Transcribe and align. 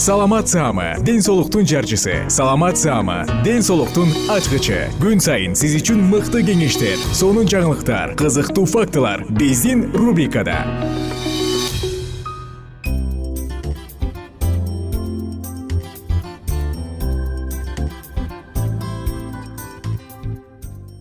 саламат 0.00 0.48
саама 0.48 0.94
ден 1.04 1.20
соолуктун 1.20 1.66
жарчысы. 1.66 2.24
Саламат 2.30 2.78
саама 2.78 3.26
ден 3.44 3.60
соолуктун 3.60 4.08
ачкычы. 4.32 4.88
Күн 4.96 5.20
сайын 5.20 5.52
сиз 5.52 5.74
үчүн 5.76 6.00
мыкты 6.08 6.40
кеңештер 6.40 6.96
сонун 7.12 7.44
жаңылыктар 7.44 8.14
кызыктуу 8.16 8.64
фактылар 8.64 9.26
биздин 9.28 9.90
рубрикада. 9.92 10.64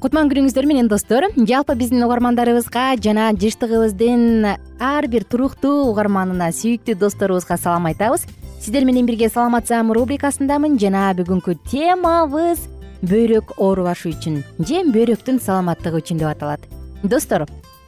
Кутман 0.03 0.27
күнүңүздөр 0.27 0.67
менен 0.67 0.91
достор 0.91 1.29
жалпы 1.37 1.77
биздин 1.79 2.03
угармандарыбызга 2.03 2.97
жана 2.99 3.29
жыштыгыбыздын 3.31 4.57
ар 4.83 5.07
бир 5.07 5.23
туруктуу 5.23 5.87
угарманына 5.87 6.51
сүйүктүү 6.55 6.99
досторубузга 6.99 7.55
салам 7.59 7.87
айтабыз 7.91 8.27
сиздер 8.69 8.85
менен 8.85 9.07
бирге 9.07 9.29
саламат 9.33 9.65
саама 9.65 9.95
рубрикасындамын. 9.97 10.75
Жана 10.77 11.07
бүгүнкү 11.17 11.55
темабыз 11.71 12.67
бөйрөк 13.01 13.55
оорубашы 13.57 14.11
үчүн 14.11 14.35
же 14.61 14.83
бөйрөктүн 14.93 15.39
саламаттыгы 15.41 16.03
үчүн 16.03 16.19
деп 16.21 16.29
аталат. 16.29 16.67
Достор 17.01 17.47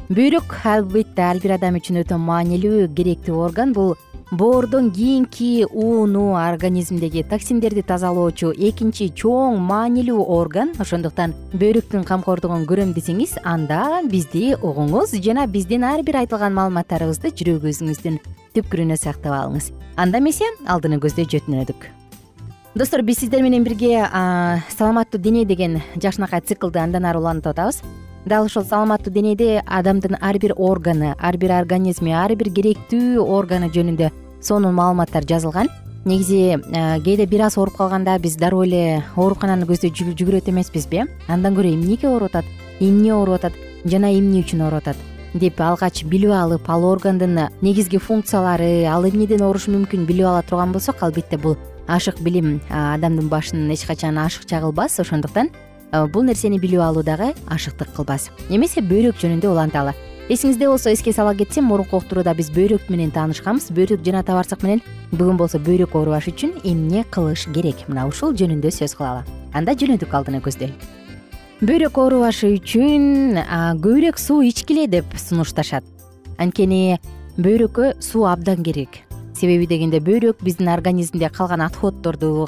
бөйрөк 0.10 0.56
албетте 0.66 1.22
ар 1.22 1.38
бир 1.44 1.54
адам 1.60 1.78
үчүн 1.78 2.02
өтө 2.02 2.18
маанилүү 2.18 2.88
керектүү 2.98 3.38
орган. 3.46 3.76
Бул 3.78 3.94
боордон 4.32 4.92
кийинки 4.92 5.66
ууну 5.66 6.36
организмдеги 6.36 7.24
токсиндерди 7.24 7.82
тазалоочу 7.84 8.54
экинчи 8.56 9.10
чоң 9.12 9.58
маанилүү 9.60 10.24
орган. 10.24 10.72
Ошондуктан 10.80 11.34
бөйрөктүн 11.52 12.06
камкордугун 12.08 12.64
көрөм 12.70 12.94
десеңиз 12.96 13.36
анда 13.44 14.00
бизди 14.08 14.54
угуңуз 14.56 15.18
жана 15.20 15.48
биздин 15.52 15.84
ар 15.84 16.04
бир 16.08 16.22
айтылган 16.24 16.56
маалыматтарыбызды 16.56 17.34
жүрөгүңүздүн 17.36 18.22
түпкүрүнө 18.56 18.96
сактап 18.96 19.36
алыңыз. 19.36 19.74
Анда 20.00 20.24
эмесе 20.24 20.48
алдыны 20.64 21.02
көздөй 21.04 21.28
жөтүнөдүк 21.28 21.90
достор 22.76 23.04
биз 23.04 23.20
сиздер 23.20 23.44
менен 23.44 23.66
бирге 23.68 24.08
саламаттуу 24.78 25.20
дене 25.20 25.44
деген 25.44 25.82
жакшынакай 25.98 26.40
циклды 26.40 26.80
андан 26.80 27.04
ары 27.04 27.20
улантып 27.20 27.52
атабыз. 27.52 27.82
Дал 28.24 28.46
ушул 28.46 28.64
саламаттуу 28.64 29.12
денеде 29.12 29.64
адамдын 29.66 30.16
ар 30.22 30.38
бир 30.40 30.54
органы 30.56 31.16
ар 31.20 31.38
бир 31.38 31.52
организми 31.58 32.14
ар 32.14 32.32
бир 32.36 32.48
керектүү 32.54 33.20
органы 33.20 33.68
жөнүндө 33.74 34.12
сонун 34.42 34.74
маалыматтар 34.74 35.26
жазылган. 35.26 35.70
Негизи 36.06 36.58
кээде 37.06 37.26
бир 37.28 37.42
аз 37.46 37.58
ооруп 37.58 37.78
калганда 37.78 38.18
биз 38.20 38.36
дароо 38.36 38.64
эле 38.66 39.04
оорукананы 39.16 39.68
көздөй 39.70 39.94
жүгүрөт 39.94 40.50
эмеспизби 40.50 41.04
э? 41.04 41.06
Андан 41.28 41.54
көрө 41.54 41.76
эмнеге 41.76 42.10
ооруп 42.10 42.34
атат? 42.34 42.46
Эмне 42.80 43.14
ооруп 43.14 43.36
атат? 43.36 43.54
Жана 43.86 44.10
эмне 44.10 44.42
үчүн 44.42 44.66
ооруп 44.66 44.82
атат? 44.82 44.98
Деп 45.34 45.62
алгач 45.62 46.04
билип 46.04 46.34
алып 46.34 46.70
ал 46.70 46.84
органдын 46.90 47.48
негизги 47.62 47.98
функциялары 47.98 48.88
ал 48.90 49.06
эмнеден 49.06 49.46
оорушу 49.46 49.72
мүмкүн 49.72 50.08
билип 50.10 50.26
ала 50.26 50.42
турган 50.42 50.74
болсок 50.74 51.04
албетте 51.04 51.38
бул 51.38 51.56
ашык 51.88 52.20
билим 52.20 52.60
адамдын 52.70 53.30
башын 53.30 53.70
эч 53.72 53.86
качан 53.86 54.18
ашыкча 54.18 54.60
кылбас 54.60 55.00
ошондуктан 55.00 55.52
бул 56.12 56.24
нерсени 56.24 56.58
билип 56.58 56.82
алуу 56.82 57.04
дагы 57.04 57.34
ашыктык 57.48 57.94
кылбас. 57.96 58.32
Эмесе 58.50 58.82
бөйрөк 58.82 59.22
жөнүндө 59.22 59.54
уланталы 59.54 59.94
эсиңизде 60.32 60.68
болсо 60.70 60.88
эске 60.94 61.12
сала 61.12 61.34
кетсем 61.36 61.66
мурунку 61.68 61.98
уктурууда 62.00 62.32
биз 62.38 62.48
бөйрөк 62.56 62.88
менен 62.88 63.10
таанышканбыз. 63.12 63.68
Бөйрөк 63.76 64.00
жана 64.06 64.22
табарсак 64.24 64.64
менен 64.64 64.80
бүгүн 65.12 65.36
болсо 65.36 65.60
бөйрөк 65.60 65.92
оорубашы 65.92 66.32
үчүн 66.32 66.54
эмне 66.64 67.04
кылыш 67.12 67.50
керек? 67.52 67.84
Мына 67.92 68.06
ушул 68.08 68.32
жөнүндө 68.40 68.72
сөз 68.72 68.96
кылалы. 68.96 69.26
Анда 69.52 69.76
жөнөдүк 69.76 70.16
алдыны 70.16 70.40
көздөй. 70.40 70.72
Бөйрөк 71.60 72.00
оорубашы 72.00 72.54
үчүн 72.56 73.42
көбүрөөк 73.84 74.24
суу 74.24 74.40
ичкиле 74.48 74.88
деп 74.88 75.12
сунушташат. 75.20 75.84
Анткени 76.40 77.02
бөйрөккө 77.36 77.98
суу 78.00 78.24
абдан 78.32 78.64
керек. 78.64 79.04
Себеби 79.36 79.68
дегенде 79.68 80.00
бөйрөк 80.00 80.46
биздин 80.46 80.72
организмде 80.72 81.28
калган 81.28 81.68
отходдорду 81.68 82.48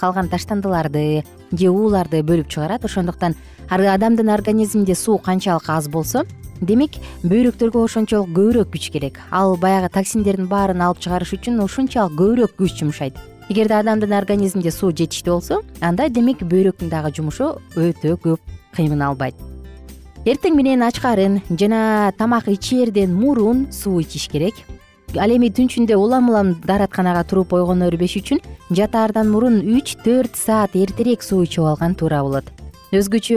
калган 0.00 0.32
таштандыларды 0.32 1.24
же 1.52 1.68
ууларды 1.68 2.24
бөлүп 2.24 2.48
чыгарат. 2.48 2.88
Ошондуктан 2.88 3.36
адамдын 3.68 4.32
организминде 4.32 4.94
суу 4.94 5.18
канчалык 5.18 5.68
аз 5.68 5.88
болсо 5.88 6.24
демек 6.60 6.98
бөйрөктөргө 7.24 7.82
ошончолук 7.84 8.30
көбүрөөк 8.36 8.72
күч 8.74 8.90
керек. 8.92 9.20
Ал 9.30 9.56
баягы 9.56 9.90
токсиндердин 9.94 10.48
баарын 10.48 10.80
алып 10.86 11.02
чыгарыш 11.04 11.34
үчүн 11.38 11.60
ушунчалык 11.64 12.16
көбүрөөк 12.18 12.56
күч 12.58 12.78
жумшайт. 12.80 13.18
Эгерде 13.48 13.78
адамдын 13.80 14.12
организминде 14.12 14.70
суу 14.70 14.92
жетиштүү 14.92 15.38
болсо 15.38 15.62
анда 15.80 16.08
демек 16.08 16.42
бөйрөктүн 16.44 16.90
дагы 16.92 17.14
жумушу 17.16 17.54
өтө 17.76 18.18
көп 18.20 18.40
кыймылбайт 18.76 19.34
эртең 20.28 20.56
менен 20.58 20.82
ач 20.84 20.98
карын 21.00 21.38
жана 21.48 22.12
тамак 22.18 22.50
ичээрден 22.52 23.14
мурун 23.14 23.68
суу 23.72 24.00
ичиш 24.02 24.28
керек. 24.28 24.54
Ал 25.16 25.32
эми 25.32 25.48
түнчүндө 25.48 25.96
улам 25.96 26.28
улам 26.28 26.50
дааратканага 26.66 27.24
туруп 27.24 27.54
ойгоно 27.56 27.88
бербеш 27.88 28.18
үчүн 28.20 28.42
жатаардан 28.68 29.30
мурун 29.32 29.62
үч 29.64 29.94
төрт 30.04 30.36
саат 30.36 30.76
эртерээк 30.76 31.24
суу 31.24 31.46
ичип 31.48 31.64
алган 31.64 31.94
туура 31.96 32.20
болот 32.26 32.52
өзгөчө 32.88 33.36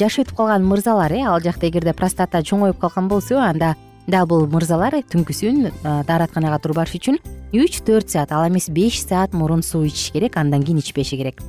жашы 0.00 0.22
өтүп 0.24 0.36
калган 0.36 0.64
мырзалар 0.64 1.12
э 1.12 1.20
ал 1.20 1.40
жакта 1.44 1.68
эгерде 1.68 1.92
простата 1.92 2.40
чоңоюп 2.40 2.78
калган 2.80 3.08
болсо 3.08 3.36
анда 3.36 3.74
дал 4.06 4.26
бул 4.26 4.46
мырзалар 4.48 5.02
түнкүсүн 5.04 5.68
дааратканага 5.84 6.58
туруп 6.58 6.80
барыш 6.80 6.96
үчүн 6.96 7.18
үч 7.52 7.82
төрт 7.84 8.08
саат 8.08 8.32
ал 8.32 8.48
эмес 8.48 8.70
беш 8.72 9.02
саат 9.04 9.34
мурун 9.34 9.62
суу 9.62 9.84
ичиш 9.84 10.12
керек 10.12 10.36
андан 10.36 10.62
кийин 10.62 10.78
ичпеши 10.78 11.16
керек. 11.16 11.42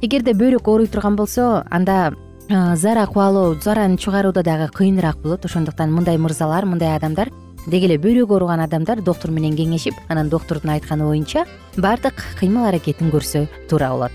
Эгерде 0.00 0.30
бөйрөк 0.30 0.68
ооруй 0.68 0.86
турган 0.86 1.16
болсо 1.16 1.64
анда 1.70 2.14
зара 2.48 3.06
кубалоо 3.06 3.56
зараны 3.58 3.98
чыгарууда 3.98 4.44
дагы 4.44 4.70
кыйыныраак 4.70 5.18
болот. 5.18 5.44
Ошондуктан 5.44 5.90
мындай 5.90 6.18
мырзалар 6.18 6.66
мындай 6.66 6.94
адамдар 6.94 7.30
деги 7.66 7.86
эле 7.90 7.98
бөйрөгү 7.98 8.30
ооруган 8.30 8.60
адамдар 8.60 9.02
доктур 9.02 9.32
менен 9.32 9.56
кеңешип 9.58 9.94
анан 10.08 10.28
доктурдун 10.28 10.70
айтканы 10.70 11.02
боюнча 11.02 11.46
баардык 11.76 12.22
кыймыл 12.38 12.68
аракетин 12.70 13.10
көрсө 13.10 13.48
туура 13.68 13.90
болот. 13.90 14.12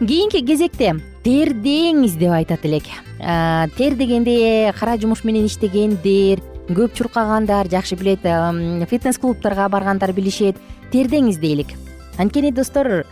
Кийинки 0.00 0.44
кезекте 0.44 1.00
тердеңиз 1.24 2.18
деп 2.20 2.34
айтат 2.36 2.66
элек 2.68 2.84
тер 3.78 3.94
дегенде 3.96 4.72
кара 4.76 4.98
жумуш 5.00 5.22
менен 5.24 5.46
иштегендер 5.48 6.42
көп 6.68 6.92
чуркагандар 6.98 7.70
жакшы 7.72 7.96
билет 7.96 8.20
фитнес 8.90 9.16
клубдарга 9.18 9.68
баргандар 9.72 10.12
билишет. 10.12 10.56
Тердеңиз 10.92 11.38
дейлик 11.40 11.72
анткени 12.18 12.52
достор 12.52 13.06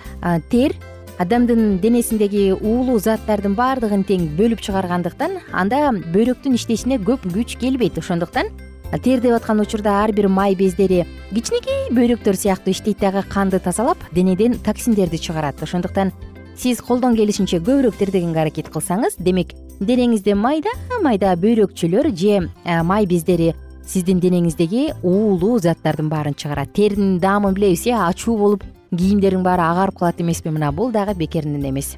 тер 0.51 0.75
адамдын 1.19 1.79
денесиндеги 1.81 2.51
уулуу 2.53 2.99
заттардын 3.01 3.55
баардыгын 3.57 4.05
тең 4.05 4.29
бөлүп 4.37 4.61
чыгаргандыктан 4.61 5.39
анда 5.53 5.89
бөйрөктүн 6.13 6.59
иштешине 6.59 7.01
көп 7.01 7.25
күч 7.33 7.57
келбейт. 7.61 7.97
Ошондуктан 7.97 8.53
тердеп 8.93 9.39
аткан 9.39 9.61
учурда 9.65 10.03
ар 10.03 10.13
бир 10.13 10.29
май 10.29 10.55
бездери 10.55 11.07
кичинекей 11.33 11.89
бөйрөктөр 11.97 12.37
сыяктуу 12.37 12.77
иштейт 12.77 13.01
дагы 13.01 13.25
канды 13.29 13.59
тазалап 13.59 13.99
денеден 14.13 14.59
токсиндерди 14.61 15.17
чыгарат. 15.17 15.63
Ошондуктан 15.63 16.13
сиз 16.57 16.81
колдон 16.81 17.17
келишинче 17.17 17.59
көбүрөөк 17.59 17.97
тердегенге 17.99 18.41
аракет 18.45 18.69
кылсаңыз 18.73 19.19
демек 19.19 19.55
денеңизде 19.81 20.35
майда 20.35 20.73
майда 21.03 21.35
бөйрөкчөлөр 21.37 22.13
же 22.15 22.49
май 22.85 23.07
бездери 23.07 23.55
сиздин 23.87 24.21
денеңиздеги 24.21 24.93
уулуу 25.03 25.59
заттардын 25.59 26.09
баарын 26.09 26.35
чыгарат 26.35 26.73
теринин 26.73 27.19
даамын 27.21 27.55
билебиз 27.55 27.87
э 27.87 27.93
ачуу 27.93 28.37
болуп 28.39 28.65
кийимдердин 28.97 29.43
баары 29.43 29.63
агарып 29.63 29.99
калат 29.99 30.21
эмеспи 30.21 30.51
мына 30.51 30.73
бул 30.73 30.93
дагы 30.93 31.15
бекеринен 31.15 31.69
эмес. 31.69 31.97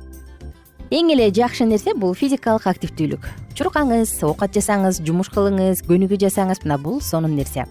Эң 0.90 1.10
эле 1.12 1.30
жакшы 1.34 1.64
нерсе 1.66 1.94
бул 1.94 2.14
физикалык 2.14 2.66
активдүүлүк. 2.66 3.26
Чуркаңыз 3.54 4.12
оокат 4.22 4.54
жасаңыз 4.54 5.00
жумуш 5.06 5.30
кылыңыз 5.34 5.82
көнүгүү 5.88 6.20
жасаңыз 6.26 6.62
мына 6.64 6.78
бул 6.78 7.00
сонун 7.00 7.34
нерсе 7.34 7.66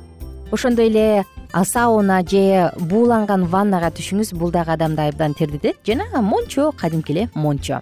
ошондой 0.54 0.88
эле 0.88 1.26
сауна 1.66 2.22
же 2.22 2.72
бууланган 2.78 3.48
ваннага 3.50 3.90
түшүңүз 3.90 4.36
бул 4.38 4.52
дагы 4.54 4.76
адамды 4.78 5.02
абдан 5.02 5.34
тердетет. 5.34 5.82
Жана 5.86 6.22
мончо 6.22 6.72
кадимки 6.72 7.12
эле 7.12 7.30
мончо. 7.34 7.82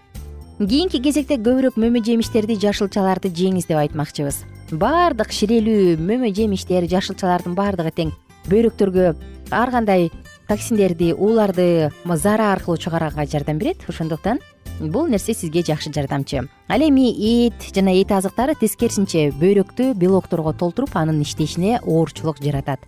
Кийинки 0.57 1.01
кезекте 1.01 1.35
көбүрөөк 1.35 1.75
мөмө 1.75 2.03
жемиштерди 2.06 2.56
жашылчаларды 2.62 3.31
жеңиз 3.33 3.68
деп 3.68 3.81
айтмакчыбыз. 3.81 4.44
Баардык 4.71 5.33
ширелүү 5.33 5.97
мөмө 6.00 6.31
жемиштер 6.38 6.88
жашылчалардын 6.88 7.56
баардыгы 7.57 7.91
тең. 7.91 8.12
Бөйрөктөргө 8.47 9.15
ар 9.51 9.71
кандай 9.74 10.12
токсиндерди 10.51 11.13
ууларды 11.13 11.92
заара 12.03 12.51
аркылуу 12.51 12.77
чыгарганга 12.77 13.25
жардам 13.25 13.57
берет. 13.57 13.77
Ошондуктан 13.88 14.39
бул 14.81 15.07
нерсе 15.07 15.33
сизге 15.33 15.63
жакшы 15.63 15.94
жардамчы. 15.94 16.50
Ал 16.68 16.81
эми 16.81 17.07
эт 17.48 17.53
жана 17.74 17.94
эт 17.95 18.12
азыктары 18.12 18.56
тескерисинче 18.59 19.30
бөйрөктү 19.31 19.94
белокторго 19.95 20.51
толтуруп 20.51 20.98
анын 21.00 21.21
иштешине 21.21 21.80
оорчулук 21.86 22.44
жаратат. 22.44 22.81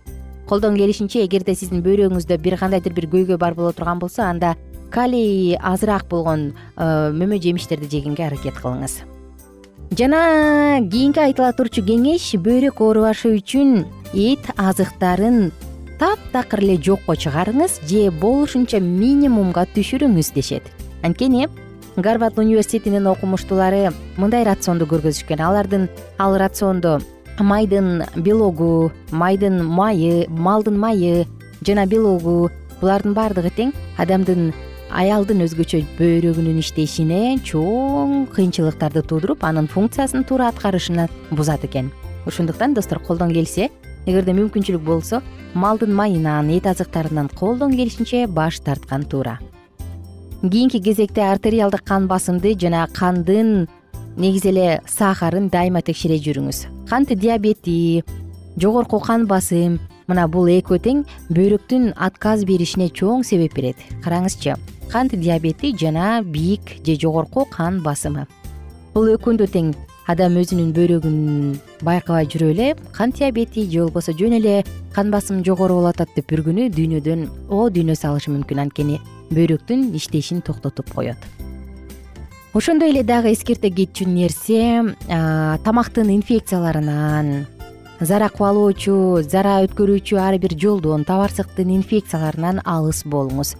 Колдон 0.46 0.76
келишинче 0.76 1.24
эгерде 1.24 1.54
сиздин 1.54 1.80
бөйрөгүңүздө 1.80 2.36
бир 2.36 2.58
кандайдыр 2.60 2.92
бир 2.92 3.08
көйгөй 3.08 3.40
бар 3.40 3.54
боло 3.54 3.72
турган 3.72 3.98
болсо 3.98 4.28
анда 4.28 4.56
калий 4.90 5.56
азыраак 5.56 6.04
болгон 6.10 6.52
э, 6.76 7.12
мөмө 7.16 7.40
жемиштерди 7.40 7.88
жегенге 7.88 8.26
аракет 8.26 8.60
кылыңыз. 8.60 9.00
Жана 9.96 10.80
кийинки 10.90 11.22
айтыла 11.22 11.54
турчу 11.56 11.80
кеңеш 11.80 12.34
бөйрөк 12.36 12.84
оорубашы 12.84 13.38
үчүн 13.38 13.86
эт 14.12 14.52
азыктарын 14.56 15.52
таптакыр 15.98 16.62
эле 16.64 16.76
жокко 16.82 17.14
чыгарыңыз 17.14 17.80
же 17.88 18.10
болушунча 18.10 18.80
минимумга 18.80 19.66
түшүрүңүз 19.74 20.32
дешет. 20.34 20.66
Анткени 21.02 21.48
гарвард 21.96 22.38
университетинин 22.38 23.06
окумуштуулары 23.06 23.92
мындай 24.16 24.44
рационду 24.44 24.86
көргөзүшкөн. 24.90 25.40
Алардын 25.40 25.88
ал 26.18 26.36
рациондо 26.38 27.00
майдын 27.38 28.04
белогу 28.16 28.92
майдын 29.10 29.62
майы 29.64 30.26
малдын 30.28 30.78
майы 30.78 31.26
жана 31.66 31.86
белогу 31.86 32.50
булардын 32.80 33.14
баардыгы 33.14 33.50
тең 33.54 33.74
адамдын 33.98 34.52
аялдын 34.94 35.42
өзгөчө 35.46 35.80
бөйрөгүнүн 35.98 36.60
иштешине 36.62 37.38
чоң 37.46 38.28
кыйынчылыктарды 38.34 39.02
туудуруп 39.02 39.42
анын 39.46 39.66
функциясын 39.70 40.26
туура 40.28 40.50
аткарышына 40.52 41.08
бузат 41.30 41.64
экен. 41.64 41.90
Ошондуктан 42.26 42.74
достор 42.74 43.00
колдон 43.00 43.32
келсе 43.32 43.70
эгерде 44.06 44.34
мүмкүнчүлүк 44.36 44.84
болсо 44.84 45.22
малдын 45.54 45.94
майынан 45.94 46.50
эт 46.56 46.66
азыктарынан 46.66 47.30
колдон 47.38 47.76
келишинче 47.76 48.26
баш 48.26 48.60
тарткан 48.60 49.04
туура. 49.04 49.38
Кийинки 50.42 50.78
кезекте 50.82 51.22
артериалдык 51.22 51.84
кан 51.84 52.06
басымды 52.06 52.54
жана 52.58 52.86
кандын 52.92 53.68
негизи 54.16 54.48
эле 54.48 54.82
сахарын 54.86 55.48
дайыма 55.48 55.80
текшере 55.82 56.18
жүрүңүз. 56.18 56.66
Кант 56.88 57.08
диабети 57.14 58.04
жогорку 58.56 59.00
кан 59.00 59.26
басым 59.26 59.78
мына 60.06 60.28
бул 60.28 60.50
экөө 60.52 60.78
тең 60.84 61.02
бөйрөктүн 61.30 61.94
отказ 61.96 62.44
беришине 62.44 62.90
чоң 62.90 63.24
себеп 63.24 63.56
берет. 63.56 63.80
Караңызчы 64.04 64.58
кант 64.92 65.16
диабети 65.16 65.72
жана 65.80 66.20
бийик 66.22 66.76
же 66.84 66.98
жогорку 67.00 67.46
кан 67.50 67.80
басымы. 67.82 68.26
Бул 68.94 69.08
экөөндө 69.16 69.48
тең 69.48 69.72
адам 70.06 70.36
өзүнүн 70.36 70.72
бөйрөгүн 70.76 71.18
байкабай 71.86 72.26
жүрүп 72.28 72.50
эле 72.52 72.66
кант 72.92 73.16
диабети 73.16 73.64
же 73.70 73.86
болбосо 73.86 74.12
жөн 74.12 74.36
эле 74.38 74.64
кан 74.92 75.10
басым 75.10 75.40
жогору 75.44 75.80
болуп 75.80 75.94
атат 75.94 76.12
деп 76.16 76.28
бир 76.28 76.42
күнү 76.44 76.68
дүйнөдөн 76.74 77.24
о 77.48 77.68
дүйнө 77.72 77.96
салышы 77.96 78.34
мүмкүн. 78.34 78.60
Анткени 78.66 79.00
бөйрөктүн 79.32 79.94
иштешин 79.96 80.44
токтотуп 80.44 80.92
коет. 80.94 81.16
Ошондой 82.52 82.92
эле 82.92 83.02
дагы 83.02 83.32
эскерте 83.32 83.70
кетчү 83.70 84.06
нерсе 84.06 84.94
тамактын 85.64 86.12
инфекцияларынан 86.14 87.46
заара 88.00 88.28
кубалоочу 88.28 89.24
заара 89.24 89.62
өткөрүүчү 89.64 90.20
ар 90.20 90.36
бир 90.38 90.54
жолдон 90.54 91.08
табарсыктын 91.08 91.72
инфекцияларынан 91.80 92.60
алыс 92.64 93.02
болуңуз. 93.08 93.56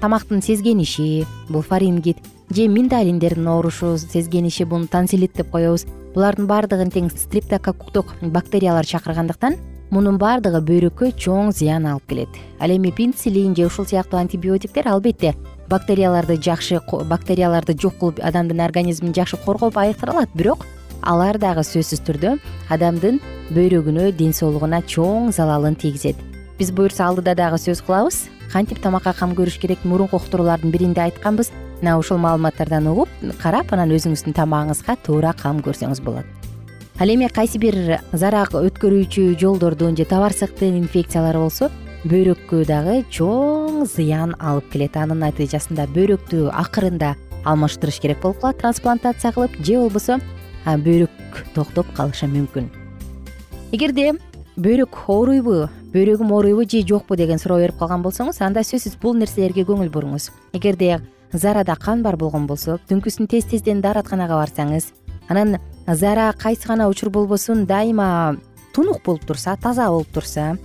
Тамактын 0.00 0.42
сезгениши 0.42 1.24
бул 1.48 1.62
фарингит 1.62 2.20
же 2.50 2.68
миндалиндердин 2.68 3.48
оорушу 3.48 3.98
сезгениши 3.98 4.64
буну 4.64 4.86
тансилит 4.86 5.32
деп 5.36 5.50
коебуз. 5.50 5.86
Булардын 6.14 6.46
баардыгын 6.46 6.90
тең 6.90 7.10
стриптококуктук 7.12 8.14
бактериялар 8.22 8.86
чакыргандыктан 8.86 9.58
мунун 9.90 10.18
баардыгы 10.18 10.60
бөйрөккө 10.64 11.12
чоң 11.16 11.52
зыян 11.52 11.86
алып 11.86 12.08
келет. 12.08 12.28
Ал 12.58 12.70
эми 12.70 12.90
пенцилин 12.90 13.54
же 13.54 13.66
ушул 13.66 13.86
сыяктуу 13.86 14.18
антибиотиктер 14.18 14.88
албетте 14.88 15.34
бактерияларды 15.68 16.36
жакшы 16.36 16.80
бактерияларды 17.08 17.76
жок 17.78 17.98
кылып 18.00 18.20
адамдын 18.24 18.60
организмин 18.60 19.14
жакшы 19.14 19.36
коргоп 19.36 19.76
айыктыра 19.76 20.12
алат 20.12 20.30
бирок 20.34 20.66
алар 21.02 21.38
дагы 21.38 21.60
сөзсүз 21.60 22.02
түрдө 22.06 22.38
адамдын 22.70 23.20
бөйрөгүнө 23.52 24.12
ден 24.16 24.32
соолугуна 24.32 24.82
чоң 24.82 25.30
залалын 25.32 25.76
тийгизет. 25.76 26.16
Биз 26.58 26.72
буюрса 26.72 27.06
алдыда 27.06 27.34
дагы 27.34 27.58
сөз 27.58 27.84
кылабыз. 27.84 28.26
Кантип 28.52 28.80
тамакка 28.80 29.12
кам 29.12 29.34
көрүш 29.36 29.60
керек? 29.60 29.84
Мурунку 29.84 30.16
уктуруулардын 30.16 30.72
биринде 30.72 31.02
айтканбыз 31.02 31.52
мына 31.80 31.98
ушул 31.98 32.18
маалыматтардан 32.18 32.86
угуп 32.90 33.08
карап 33.42 33.72
анан 33.72 33.92
өзүңүздүн 33.94 34.34
тамагыңызга 34.34 34.96
туура 35.06 35.32
кам 35.38 35.60
көрсөңүз 35.62 36.02
болот. 36.02 36.26
Ал 36.98 37.08
эми 37.12 37.28
кайсы 37.30 37.58
бир 37.62 38.00
заара 38.12 38.42
өткөрүүчү 38.50 39.38
жолдордун 39.38 39.94
же 39.96 40.04
табарсыктын 40.04 40.80
инфекциялары 40.80 41.38
болсо 41.38 41.70
бөйрөккө 42.10 42.64
дагы 42.66 43.04
чоң 43.14 43.84
зыян 43.86 44.34
алып 44.38 44.72
келет. 44.72 44.96
Анын 44.96 45.22
натыйжасында 45.22 45.86
бөйрөктү 45.94 46.48
акырында 46.50 47.14
алмаштырыш 47.44 48.00
керек 48.02 48.22
болуп 48.22 48.40
калат 48.42 48.58
трансплантация 48.58 49.32
кылып 49.32 49.54
же 49.62 49.78
болбосо 49.78 50.18
бөйрөк 50.66 51.44
токтоп 51.54 51.86
калышы 51.94 52.26
мүмкүн. 52.26 52.66
Эгерде 53.70 54.16
бөйрөк 54.58 54.98
ооруйбу 55.06 55.68
бөйрөгүм 55.94 56.32
ооруйбу 56.34 56.66
же 56.68 56.82
жокпу 56.82 57.16
деген 57.16 57.38
суроо 57.38 57.60
берип 57.62 57.78
калган 57.78 58.02
болсоңуз 58.02 58.42
анда 58.42 58.66
сөзсүз 58.66 58.98
бул 59.00 59.14
нерселерге 59.14 59.62
көңүл 59.62 59.90
буруңуз. 59.94 60.30
Эгерде 60.52 60.98
заарада 61.32 61.76
кан 61.76 62.02
бар 62.02 62.16
болгон 62.16 62.46
болсо 62.46 62.78
түнкүсүн 62.88 63.28
тез 63.28 63.44
тезден 63.44 63.80
дааратканага 63.80 64.38
барсаңыз 64.40 64.92
анан 65.28 65.58
заара 65.86 66.32
кайсы 66.32 66.68
гана 66.68 66.88
учур 66.88 67.10
болбосун 67.10 67.66
дайыма 67.66 68.36
тунук 68.74 69.02
болуп 69.04 69.24
турса 69.24 69.56
таза 69.56 69.88
болуп 69.88 70.08
турса 70.12 70.56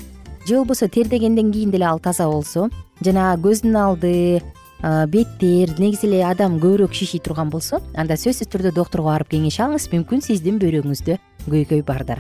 же 0.48 0.56
болбосо 0.56 0.88
тердегенден 0.88 1.52
кийин 1.52 1.72
деле 1.72 1.86
ал 1.86 2.00
таза 2.00 2.28
болсо 2.28 2.70
жана 3.02 3.36
көздүн 3.36 3.76
алды 3.78 4.42
беттер 4.84 5.80
негизи 5.80 6.08
эле 6.08 6.26
адам 6.28 6.60
көбүрөөк 6.60 6.94
шиший 6.94 7.20
турган 7.24 7.50
болсо 7.50 7.80
анда 7.96 8.18
сөзсүз 8.20 8.52
түрдө 8.52 8.74
доктурга 8.76 9.14
барып 9.14 9.32
кеңеш 9.32 9.62
алыңыз 9.64 9.88
мүмкүн 9.94 10.24
сиздин 10.26 10.60
бөйрөгүңүздө 10.60 11.18
көйгөй 11.48 11.84
бардыр. 11.88 12.20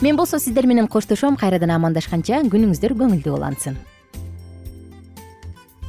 Мен 0.00 0.16
болсо 0.16 0.38
сиздер 0.38 0.66
менен 0.66 0.88
коштошом 0.88 1.36
кайрадан 1.36 1.70
амандашканча 1.76 2.40
күнүңүздөр 2.52 2.96
көңүлдүү 2.96 3.36
улансын 3.36 3.76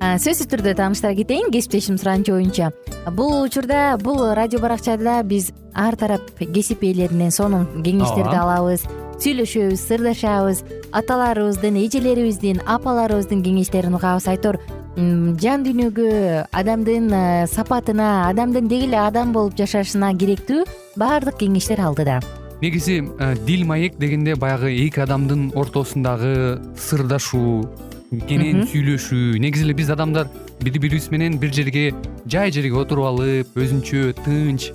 сөзсүз 0.00 0.48
түрдө 0.48 0.74
тааныштыра 0.78 1.14
кетейин. 1.18 1.50
Кесиптешимдин 1.52 2.00
суранычы 2.00 2.32
боюнча 2.32 2.72
бул 3.12 3.42
учурда 3.42 3.98
бул 4.00 4.32
радио 4.34 4.60
баракчада 4.60 5.22
биз 5.22 5.52
ар 5.74 5.96
тарап 5.96 6.24
кесип 6.40 6.82
ээлеринен 6.82 7.30
сонун 7.30 7.68
кеңештерди 7.84 8.36
алабыз 8.36 8.86
сүйлөшөбүз 9.20 9.86
сырдашабыз. 9.86 10.64
Аталарыбыздын 10.96 11.76
эжелерибиздин 11.84 12.62
апаларыбыздын 12.66 13.44
кеңештерин 13.44 13.94
угабыз 13.94 14.26
айтор 14.32 14.58
жан 14.96 15.62
дүйнөгө 15.64 16.46
адамдын 16.50 17.12
э, 17.12 17.46
сапатына 17.46 18.30
адамдын 18.30 18.68
деги 18.68 18.88
эле 18.88 18.98
адам 19.04 19.32
болуп 19.32 19.54
жашашына 19.60 20.14
керектүү 20.18 20.64
баардык 20.96 21.38
кеңештер 21.44 21.80
алдыда. 21.84 22.18
Негизи 22.60 22.98
э, 23.04 23.36
дил 23.46 23.66
маек 23.66 23.98
дегенде 23.98 24.34
баягы 24.34 24.72
эки 24.72 25.00
адамдын 25.00 25.52
ортосундагы 25.54 26.60
сырдашуу 26.76 27.68
кенен 28.10 28.64
сүйлөшүү 28.66 29.38
негизи 29.42 29.66
эле 29.68 29.74
биз 29.78 29.90
адамдар 29.94 30.26
бири 30.64 30.82
бирибиз 30.82 31.10
менен 31.14 31.38
бир 31.38 31.52
жерге 31.54 31.92
жай 32.26 32.50
жерге 32.50 32.74
отуруп 32.82 33.06
алып 33.12 33.54
өзүнчө 33.54 34.00
тынч 34.24 34.70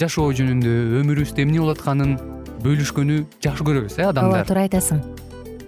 жашоо 0.00 0.28
жөнүндө 0.36 0.74
өмүрүбүздө 1.00 1.46
эмне 1.46 1.62
болуп 1.62 1.78
атканын 1.78 2.18
бөлүшкөнү 2.64 3.22
жакшы 3.44 3.64
көрөбүз 3.64 3.96
э 3.98 4.08
адамдар. 4.10 4.44
Ооба 4.44 4.48
туура 4.48 4.66
айтасың 4.68 5.00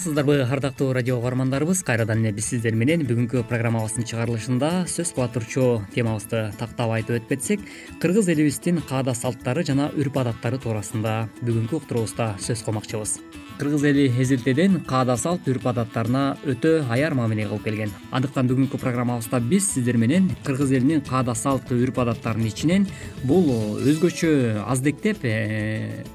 амансыздарбы 0.00 0.46
ардактуу 0.50 0.94
радио 0.94 1.18
угармандарыбыз. 1.18 1.82
Кайрадан 1.82 2.24
эле 2.24 2.32
биз 2.32 2.46
сиздер 2.48 2.72
менен 2.72 3.02
бүгүнкү 3.04 3.42
программабыздын 3.50 4.06
чыгарылышында 4.08 4.68
сөз 4.88 5.10
кыла 5.12 5.26
турчу 5.28 5.82
темабызды 5.92 6.54
тактап 6.56 6.94
айтып 6.94 7.18
өтүп 7.18 7.66
кыргыз 8.00 8.30
элибиздин 8.32 8.80
каада 8.88 9.12
салттары 9.12 9.60
жана 9.62 9.90
үрп 9.92 10.16
адаттары 10.22 10.56
туурасында 10.56 11.28
бүгүнкү 11.44 11.76
уктуруубузда 11.82 12.30
сөз 12.40 12.62
кылмакчыбыз. 12.64 13.18
Кыргыз 13.58 13.84
эли 13.90 14.06
эзелтеден 14.08 14.78
каада 14.88 15.18
салт 15.20 15.44
үрп 15.52 15.66
адаттарына 15.68 16.38
өтө 16.48 16.86
аяр 16.88 17.12
мамиле 17.12 17.44
кылып 17.50 17.66
келген. 17.68 17.92
Андыктан 18.10 18.48
бүгүнкү 18.48 18.80
программабызда 18.80 19.42
биз 19.50 19.68
сиздер 19.74 19.98
менен 20.00 20.30
кыргыз 20.46 20.72
элинин 20.72 21.04
каада 21.04 21.34
салт 21.36 21.68
үрп 21.76 22.00
адаттарынын 22.06 22.48
ичинен 22.48 22.88
бул 23.24 23.52
өзгөчө 23.84 24.64
аздектеп 24.64 25.28
э, 25.28 26.06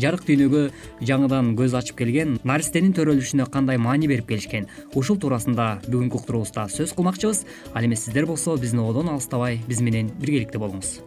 жарык 0.00 0.24
дүйнөгө 0.28 0.62
жаңыдан 1.08 1.52
көз 1.58 1.76
ачып 1.78 1.98
келген 2.02 2.38
наристенин 2.48 2.94
төрөлүшүнө 2.96 3.48
кандай 3.52 3.78
маани 3.78 4.08
берип 4.10 4.28
келишкен 4.30 4.68
ушул 4.94 5.18
туурасында 5.20 5.82
бүгүнкү 5.88 6.22
уктуруубузда 6.22 6.68
сөз 6.72 6.94
кылмакчыбыз. 6.96 7.44
Ал 7.74 7.84
эми 7.84 7.96
сиздер 7.96 8.26
болсо 8.26 8.56
биздин 8.56 8.80
одон 8.84 9.08
алыстабай 9.12 9.60
биз 9.68 9.80
менен 9.80 10.10
биргеликте 10.20 10.58
болуңуз. 10.58 11.00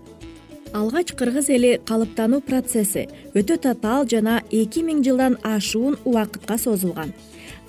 Алгач 0.73 1.13
кыргыз 1.15 1.49
эли 1.49 1.77
калыптануу 1.87 2.41
процесси 2.41 3.07
өтө 3.33 3.57
татаал 3.63 4.07
жана 4.11 4.41
эки 4.51 4.83
миң 4.83 5.05
жылдан 5.05 5.37
ашуун 5.43 5.95
убакытка 6.03 6.57
созулган 6.59 7.13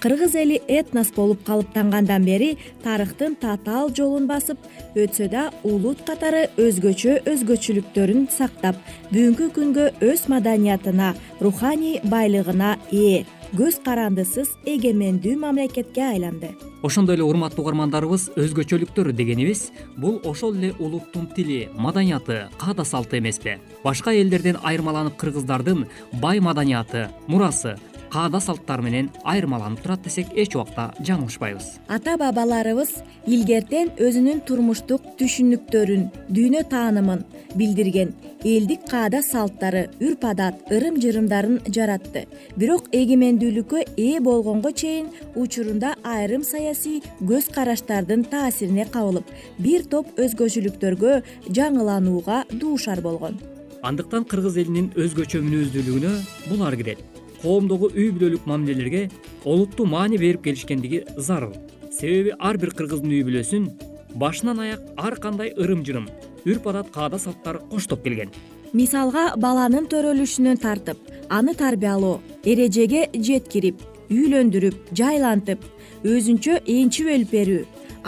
кыргыз 0.00 0.34
эли 0.34 0.60
этнос 0.68 1.12
болуп 1.16 1.44
калыптангандан 1.46 2.24
бери 2.24 2.56
тарыхтын 2.84 3.36
татаал 3.40 3.92
жолун 3.94 4.26
басып 4.26 4.58
өтсө 4.94 5.28
да 5.32 5.50
улут 5.64 6.02
катары 6.08 6.46
өзгөчө 6.56 7.22
өзгөчөлүктөрүн 7.32 8.28
сактап 8.32 8.76
бүгүнкү 9.12 9.50
күнгө 9.56 9.88
өз 10.10 10.28
маданиятына 10.32 11.14
руханий 11.40 12.00
байлыгына 12.04 12.76
ээ 12.92 13.24
көз 13.56 13.78
карандысыз 13.84 14.50
эгемендүү 14.66 15.36
мамлекетке 15.38 16.02
айланды. 16.02 16.50
Ошондой 16.82 17.16
эле 17.16 17.24
урматтуу 17.24 17.62
угармандарыбыз 17.64 18.30
өзгөчөлүктөр 18.36 19.12
дегенибиз 19.16 19.70
бул 19.96 20.20
ошол 20.24 20.56
эле 20.58 20.72
улуттун 20.78 21.28
тили 21.34 21.68
маданияты 21.74 22.48
каада 22.58 22.84
салты 22.84 23.18
эмеспи 23.18 23.58
башка 23.84 24.12
элдерден 24.14 24.58
айырмаланып 24.62 25.16
кыргыздардын 25.16 25.86
бай 26.20 26.40
маданияты 26.40 27.08
мурасы 27.26 27.76
каада 28.16 28.40
салттары 28.40 28.80
менен 28.80 29.08
айырмаланып 29.28 29.82
турат 29.84 30.06
десек 30.06 30.30
эч 30.40 30.54
убакта 30.56 30.86
жаңылышпайбыз 31.04 31.66
ата 31.96 32.14
бабаларыбыз 32.22 32.94
илгертен 33.28 33.90
өзүнүн 34.06 34.40
турмуштук 34.48 35.10
түшүнүктөрүн 35.20 36.06
дүйнө 36.32 36.62
таанымын 36.70 37.26
билдирген 37.60 38.14
элдик 38.52 38.86
каада 38.88 39.20
салттары 39.26 39.82
үрп 40.00 40.24
адат 40.30 40.70
ырым 40.72 40.96
жырымдарын 41.02 41.58
жаратты. 41.76 42.22
Бирок 42.56 42.88
эгемендүүлүккө 42.94 43.82
ээ 43.96 44.22
болгонго 44.24 44.72
чейин 44.72 45.10
учурунда 45.34 45.92
айрым 46.04 46.44
саясий 46.44 47.02
көз 47.20 47.50
караштардын 47.56 48.24
таасирине 48.32 48.86
кабылып 48.96 49.28
бир 49.58 49.84
топ 49.92 50.08
өзгөчөлүктөргө 50.16 51.20
жаңыланууга 51.50 52.44
дуушар 52.52 53.04
болгон. 53.04 53.36
Андыктан 53.82 54.24
кыргыз 54.24 54.56
элинин 54.62 54.92
өзгөчө 54.96 55.42
мүнөздүүлүгүнө 55.44 56.16
булар 56.48 56.80
кирет 56.80 57.15
коомдогу 57.42 57.90
үй 57.94 58.10
бүлөлүк 58.14 58.46
мамилелерге 58.46 59.08
олуттуу 59.44 59.86
маани 59.86 60.18
берип 60.18 60.42
келишкендиги 60.44 61.04
зарыл. 61.16 61.54
Себеби 61.90 62.34
ар 62.38 62.58
бир 62.58 62.74
кыргыздын 62.76 63.12
үй 63.12 63.24
бүлөсүн 63.26 63.70
башынан 64.14 64.60
аяк 64.64 64.82
ар 64.96 65.16
кандай 65.20 65.52
ырым 65.56 65.84
жырым 65.86 66.08
үрп 66.46 66.68
адат 66.72 66.92
каада 66.94 67.18
салттар 67.18 67.60
коштоп 67.70 68.04
келген. 68.04 68.30
Мисалга 68.72 69.32
баланын 69.36 69.86
төрөлүшүнөн 69.90 70.60
тартып 70.60 70.98
аны 71.30 71.54
тарбиялоо 71.54 72.20
эрежеге 72.44 73.06
жеткирип 73.14 73.80
үйлөндүрүп 74.10 74.92
жайлантып 75.00 75.64
өзүнчө 76.06 76.60
энчип 76.76 77.08
өлүп 77.14 77.32
берүү 77.32 77.62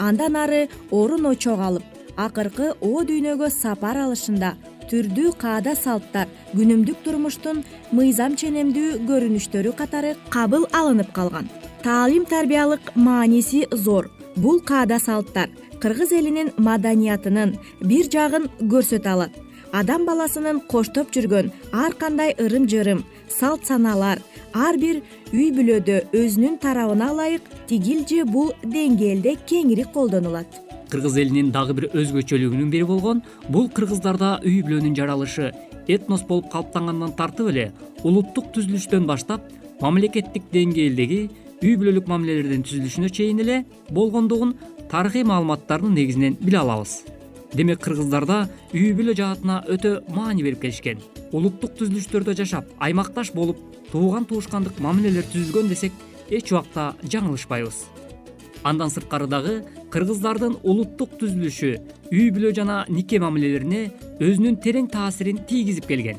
андан 0.07 0.37
ары 0.39 0.67
орун 0.91 1.25
очок 1.31 1.59
алып 1.59 2.17
акыркы 2.25 2.73
о 2.81 3.03
дүйнөгө 3.07 3.49
сапар 3.51 3.99
алышында 4.05 4.53
түрдүү 4.89 5.33
каада 5.41 5.75
салттар 5.77 6.29
күнүмдүк 6.53 7.03
турмуштун 7.05 7.63
мыйзам 7.95 8.35
ченемдүү 8.41 9.01
көрүнүштөрү 9.09 9.73
катары 9.77 10.15
кабыл 10.33 10.65
алынып 10.73 11.11
калган. 11.13 11.49
Таалим 11.83 12.25
тарбиялык 12.25 12.95
мааниси 12.95 13.67
зор. 13.71 14.09
Бул 14.35 14.59
каада 14.59 14.99
салттар 14.99 15.49
кыргыз 15.81 16.11
элинин 16.11 16.51
маданиятынын 16.57 17.55
бир 17.81 18.09
жагын 18.11 18.49
көрсөтө 18.59 19.13
алат. 19.13 19.33
Адам 19.71 20.05
баласынын 20.07 20.63
коштоп 20.71 21.11
жүргөн 21.13 21.51
ар 21.71 21.93
кандай 21.93 22.33
ырым 22.41 22.65
жырым 22.71 23.03
салт 23.29 23.67
санаалар 23.69 24.21
ар 24.53 24.79
бир 24.81 25.03
үй 25.33 25.51
бүлөдө 25.53 25.99
өзүнүн 26.21 26.57
тарабына 26.63 27.11
ылайык 27.13 27.45
тигил 27.69 28.01
же 28.09 28.25
бул 28.25 28.49
деңгээлде 28.63 29.37
кеңири 29.45 29.85
колдонулат 29.93 30.68
кыргыз 30.89 31.17
элинин 31.21 31.51
дагы 31.53 31.75
бир 31.77 31.89
өзгөчөлүгүнүн 31.93 32.71
бири 32.73 32.87
болгон 32.89 33.21
бул 33.49 33.69
кыргыздарда 33.69 34.39
үй 34.45 34.61
бүлөнүн 34.65 34.95
жаралышы 34.97 35.51
этнос 35.87 36.25
болуп 36.29 36.49
калыптангандан 36.53 37.13
тартып 37.17 37.51
эле 37.53 37.69
улуттук 38.03 38.49
түзүлүштөн 38.55 39.05
баштап 39.09 39.45
мамлекеттик 39.81 40.49
деңгээлдеги 40.53 41.21
үй 41.63 41.75
бүлөлүк 41.79 42.09
мамилелердин 42.09 42.65
түзүлүшүнө 42.65 43.13
чейин 43.13 43.43
эле 43.45 43.63
болгондугун 43.91 44.55
тарыхый 44.89 45.23
маалыматтардын 45.27 45.93
негизинен 45.93 46.37
биле 46.41 46.59
алабыз. 46.63 47.03
Демек 47.53 47.81
кыргыздарда 47.83 48.43
үй 48.73 48.91
бүлө 48.97 49.15
жаатына 49.17 49.63
өтө 49.73 49.99
маани 50.13 50.45
берип 50.45 50.61
келишкен 50.61 51.01
улуттук 51.33 51.73
түзүлүштөрдө 51.79 52.37
жашап 52.41 52.69
аймакташ 52.77 53.33
болуп 53.33 53.57
тууган 53.91 54.27
туушкандык 54.29 54.77
мамилелер 54.85 55.25
түзүлгөн 55.33 55.71
десек 55.73 55.95
эч 56.29 56.51
убакта 56.53 56.93
жаңылышпайбыз 57.09 57.87
андан 58.63 58.89
сырткары 58.91 59.27
дагы 59.27 59.55
кыргыздардын 59.93 60.57
улуттук 60.63 61.15
түзүлүшү 61.21 61.71
үй 62.11 62.27
бүлө 62.35 62.51
жана 62.55 62.83
нике 62.89 63.19
мамилелерине 63.23 63.81
өзүнүн 64.19 64.59
терең 64.63 64.89
таасирин 64.91 65.41
тийгизип 65.47 65.87
келген. 65.87 66.17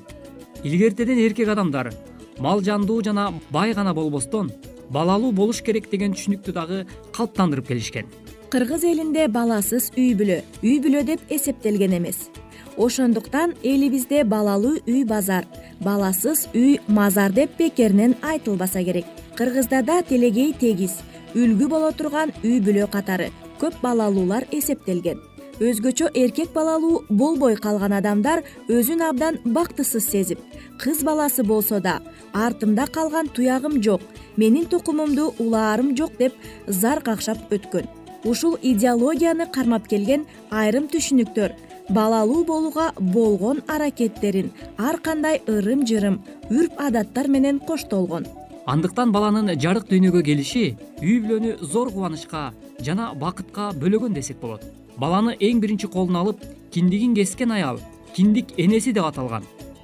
Илгертеден 0.65 1.19
эркек 1.19 1.49
адамдар 1.49 1.93
мал 2.39 2.63
жандуу 2.63 3.03
жана 3.05 3.31
бай 3.51 3.75
гана 3.75 3.95
болбостон 3.95 4.51
балалуу 4.91 5.33
болуш 5.33 5.63
керек 5.63 5.91
деген 5.91 6.15
түшүнүктү 6.17 6.53
дагы 6.57 6.85
калыптандырып 7.17 7.69
келишкен. 7.69 8.07
Кыргыз 8.51 8.85
элинде 8.85 9.29
баласыз 9.29 9.93
үй 9.97 10.15
бүлө 10.19 10.41
үй 10.63 10.79
бүлө 10.83 11.05
деп 11.07 11.21
эсептелген 11.31 11.99
эмес. 12.01 12.29
Ошондуктан 12.77 13.55
элибизде 13.63 14.25
балалуу 14.25 14.79
үй 14.87 15.05
базар 15.05 15.47
баласыз 15.81 16.49
үй 16.55 16.79
мазар 16.89 17.33
деп 17.33 17.57
бекеринен 17.59 18.17
айтылбаса 18.23 18.83
керек. 18.83 19.07
Кыргыздарда 19.37 20.03
телегей 20.03 20.53
тегиз 20.53 20.99
үлгү 21.35 21.69
боло 21.71 21.91
турган 21.95 22.33
үй 22.43 22.59
бүлө 22.65 22.89
катары 22.91 23.31
көп 23.61 23.77
балалуулар 23.83 24.47
эсептелген. 24.51 25.21
Өзгөчө 25.61 26.09
эркек 26.17 26.55
балалуу 26.55 27.05
болбой 27.09 27.55
калган 27.61 27.93
адамдар 27.93 28.41
өзүн 28.73 29.03
абдан 29.05 29.37
бактысыз 29.45 30.07
сезип 30.09 30.41
кыз 30.81 31.03
баласы 31.05 31.45
болсо 31.45 31.81
да 31.81 32.01
артымда 32.33 32.87
калган 32.87 33.29
туягым 33.29 33.83
жок 33.83 34.01
менин 34.37 34.65
тукумумду 34.65 35.35
улаарым 35.39 35.95
жок 35.97 36.17
деп 36.19 36.33
зар 36.67 37.03
какшап 37.03 37.53
өткөн. 37.53 37.87
Ушул 38.25 38.57
идеологияны 38.63 39.47
кармап 39.53 39.87
келген 39.89 40.27
айрым 40.51 40.89
түшүнүктөр 40.89 41.53
балалуу 41.91 42.45
болууга 42.45 42.93
болгон 42.99 43.63
аракеттерин 43.69 44.51
ар 44.79 44.99
кандай 44.99 45.43
ырым 45.47 45.87
жырым 45.87 46.21
үрп 46.51 46.81
адаттар 46.81 47.29
менен 47.29 47.61
коштолгон 47.61 48.27
андыктан 48.71 49.11
баланын 49.11 49.51
жарык 49.59 49.89
дүйнөгө 49.91 50.21
келиши 50.29 50.65
үй 51.03 51.17
бүлөнү 51.25 51.57
зор 51.73 51.89
кубанычка 51.91 52.43
жана 52.87 53.09
бакытка 53.19 53.71
бөлөгөн 53.81 54.15
десек 54.15 54.39
болот. 54.39 54.63
Баланы 54.97 55.35
эң 55.43 55.59
биринчи 55.63 55.89
колуна 55.91 56.21
алып 56.23 56.45
киндигин 56.71 57.17
кескен 57.17 57.51
аял 57.57 57.81
киндик 58.15 58.53
энеси 58.57 58.93
деп 58.93 59.09
аталган. 59.09 59.43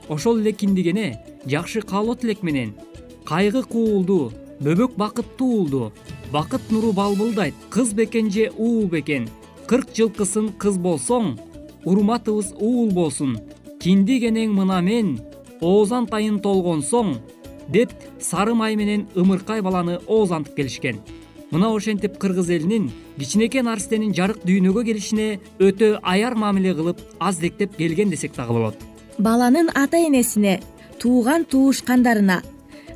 Ошол 0.08 0.38
эле 0.38 0.52
киндик 0.52 0.86
эне 0.92 1.08
жакшы 1.46 1.82
каалоо 1.82 2.14
тилек 2.14 2.44
менен 2.46 2.74
кайгы 3.24 3.64
куулду 3.64 4.32
бөбөк 4.60 4.94
бакыттуу 4.96 5.50
уулду 5.56 5.92
бакыт 6.30 6.70
нуру 6.70 6.92
балбылдайт 6.92 7.54
кыз 7.70 7.92
бекен 7.92 8.30
же 8.30 8.52
уул 8.56 8.86
бекен 8.86 9.28
кырк 9.66 9.90
жылкысын 9.96 10.52
кыз 10.62 10.78
болсоң 10.78 11.34
урматыбыз 11.84 12.54
уул 12.60 12.92
болсун. 12.92 13.40
Киндик 13.80 14.30
энең 14.30 14.54
мына 14.54 14.78
мен 14.80 15.16
оозан 15.60 16.06
тайын 16.06 16.38
толгонсоң 16.38 17.16
деп 17.68 17.92
сары 18.20 18.54
май 18.54 18.76
менен 18.76 19.06
ымыркай 19.16 19.62
баланы 19.62 19.98
оозантып 20.06 20.56
келишкен. 20.56 21.00
Мына 21.50 21.70
ошентип 21.74 22.18
кыргыз 22.18 22.50
элинин 22.50 22.90
кичинекей 23.18 23.62
наристенин 23.62 24.14
жарык 24.14 24.42
дүйнөгө 24.44 24.82
келишине 24.88 25.28
өтө 25.62 26.00
аяр 26.02 26.34
мамиле 26.34 26.74
кылып 26.74 27.00
аздектеп 27.20 27.76
келген 27.76 28.10
десек 28.10 28.34
дагы 28.36 28.52
болот. 28.52 28.76
Баланын 29.18 29.70
ата 29.74 29.96
энесине 29.96 30.60
тууган 30.98 31.44
туушкандарына 31.44 32.42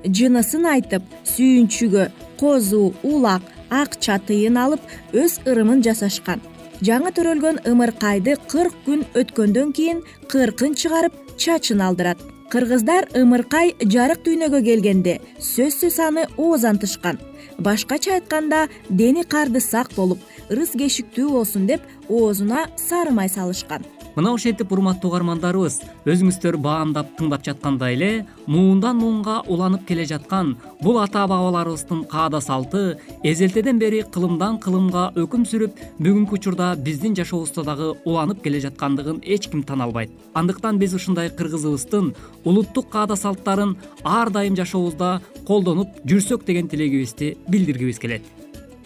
жынысын 0.05 0.67
айтып 0.67 1.07
сүйүнчүгө 1.35 2.09
козу 2.41 2.93
улак 3.03 3.47
акча 3.71 4.19
тыйын 4.19 4.59
алып 4.59 4.83
өз 5.12 5.39
ырымын 5.47 5.85
жасашкан. 5.87 6.43
Жаңы 6.83 7.12
төрөлгөн 7.15 7.62
ымыркайды 7.71 8.35
кырк 8.50 8.75
күн 8.87 9.07
өткөндөн 9.15 9.73
кийин 9.77 10.03
кыркын 10.33 10.75
чыгарып 10.75 11.15
чачын 11.37 11.83
алдырат 11.87 12.19
кыргыздар 12.50 13.07
ымыркай 13.14 13.75
жарык 13.95 14.25
дүйнөгө 14.26 14.61
келгенде 14.66 15.12
сөзсүз 15.50 15.99
аны 16.07 16.25
оозантышкан 16.35 17.21
башкача 17.66 18.16
айтканда 18.16 18.64
дени 18.88 19.23
карды 19.35 19.62
сак 19.62 19.92
болуп 19.95 20.25
ырыс 20.50 20.75
кешиктүү 20.80 21.30
болсун 21.37 21.69
деп 21.71 21.87
оозуна 22.09 22.66
сары 22.88 23.14
май 23.14 23.30
салышкан 23.30 23.87
мына 24.17 24.33
ошентип 24.35 24.73
урматтуу 24.73 25.11
угармандарыбыз 25.11 25.81
өзүңүздөр 26.09 26.57
баамдап 26.64 27.12
тыңдап 27.19 27.45
жаткандай 27.47 27.95
эле 27.97 28.11
муундан 28.47 28.99
муунга 28.99 29.40
уланып 29.47 29.85
келе 29.88 30.07
жаткан 30.11 30.57
бул 30.83 30.99
ата 31.02 31.26
бабаларыбыздын 31.31 32.02
каада 32.11 32.40
салты 32.40 32.99
эзелтеден 33.23 33.79
бери 33.79 34.02
кылымдан 34.17 34.59
кылымга 34.64 35.11
өкүм 35.23 35.47
сүрүп 35.50 35.79
бүгүнкү 36.00 36.38
учурда 36.40 36.73
биздин 36.88 37.14
жашообузда 37.19 37.64
дагы 37.71 37.93
уланып 38.05 38.43
келе 38.45 38.61
жаткандыгын 38.67 39.23
эч 39.23 39.49
ким 39.50 39.63
тана 39.63 39.87
албайт 39.89 40.11
андыктан 40.35 40.78
биз 40.82 40.95
ушундай 40.99 41.30
кыргызыбыздын 41.30 42.13
улуттук 42.45 42.91
каада 42.91 43.17
салттарын 43.17 43.76
ар 44.04 44.30
дайым 44.30 44.56
жашообузда 44.56 45.21
колдонуп 45.47 46.02
жүрсөк 46.04 46.45
деген 46.47 46.69
тилегибизди 46.69 47.37
билдиргибиз 47.49 47.99
келет 47.99 48.23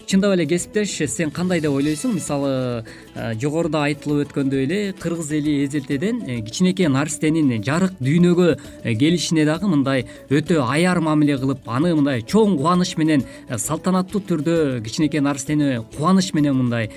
чындап 0.07 0.35
эле 0.35 0.47
кесиптеш 0.47 0.93
сен 1.11 1.31
кандай 1.31 1.61
деп 1.61 1.73
ойлойсуң? 1.73 2.15
Мисалы 2.19 2.85
э, 3.15 3.35
жогоруда 3.41 3.85
айтылып 3.89 4.29
өткөндөй 4.29 4.65
эле 4.67 4.79
кыргыз 5.01 5.31
эли 5.39 5.55
эзелтеден 5.65 6.21
э, 6.27 6.41
кичинекей 6.45 6.89
наристенин 6.93 7.63
жарык 7.65 7.97
дүйнөгө 8.01 8.49
э, 8.83 8.95
келишине 8.95 9.47
дагы 9.49 9.69
мындай 9.71 10.05
өтө 10.29 10.61
аяр 10.67 11.01
мамиле 11.01 11.39
кылып 11.41 11.69
аны 11.69 11.95
мындай 11.95 12.23
чоң 12.23 12.57
кубаныч 12.59 12.97
менен 13.01 13.25
салтанаттуу 13.49 14.23
түрдө 14.29 14.57
кичинекей 14.85 15.25
наристени 15.25 15.81
кубаныч 15.97 16.33
менен 16.35 16.59
мындай 16.59 16.91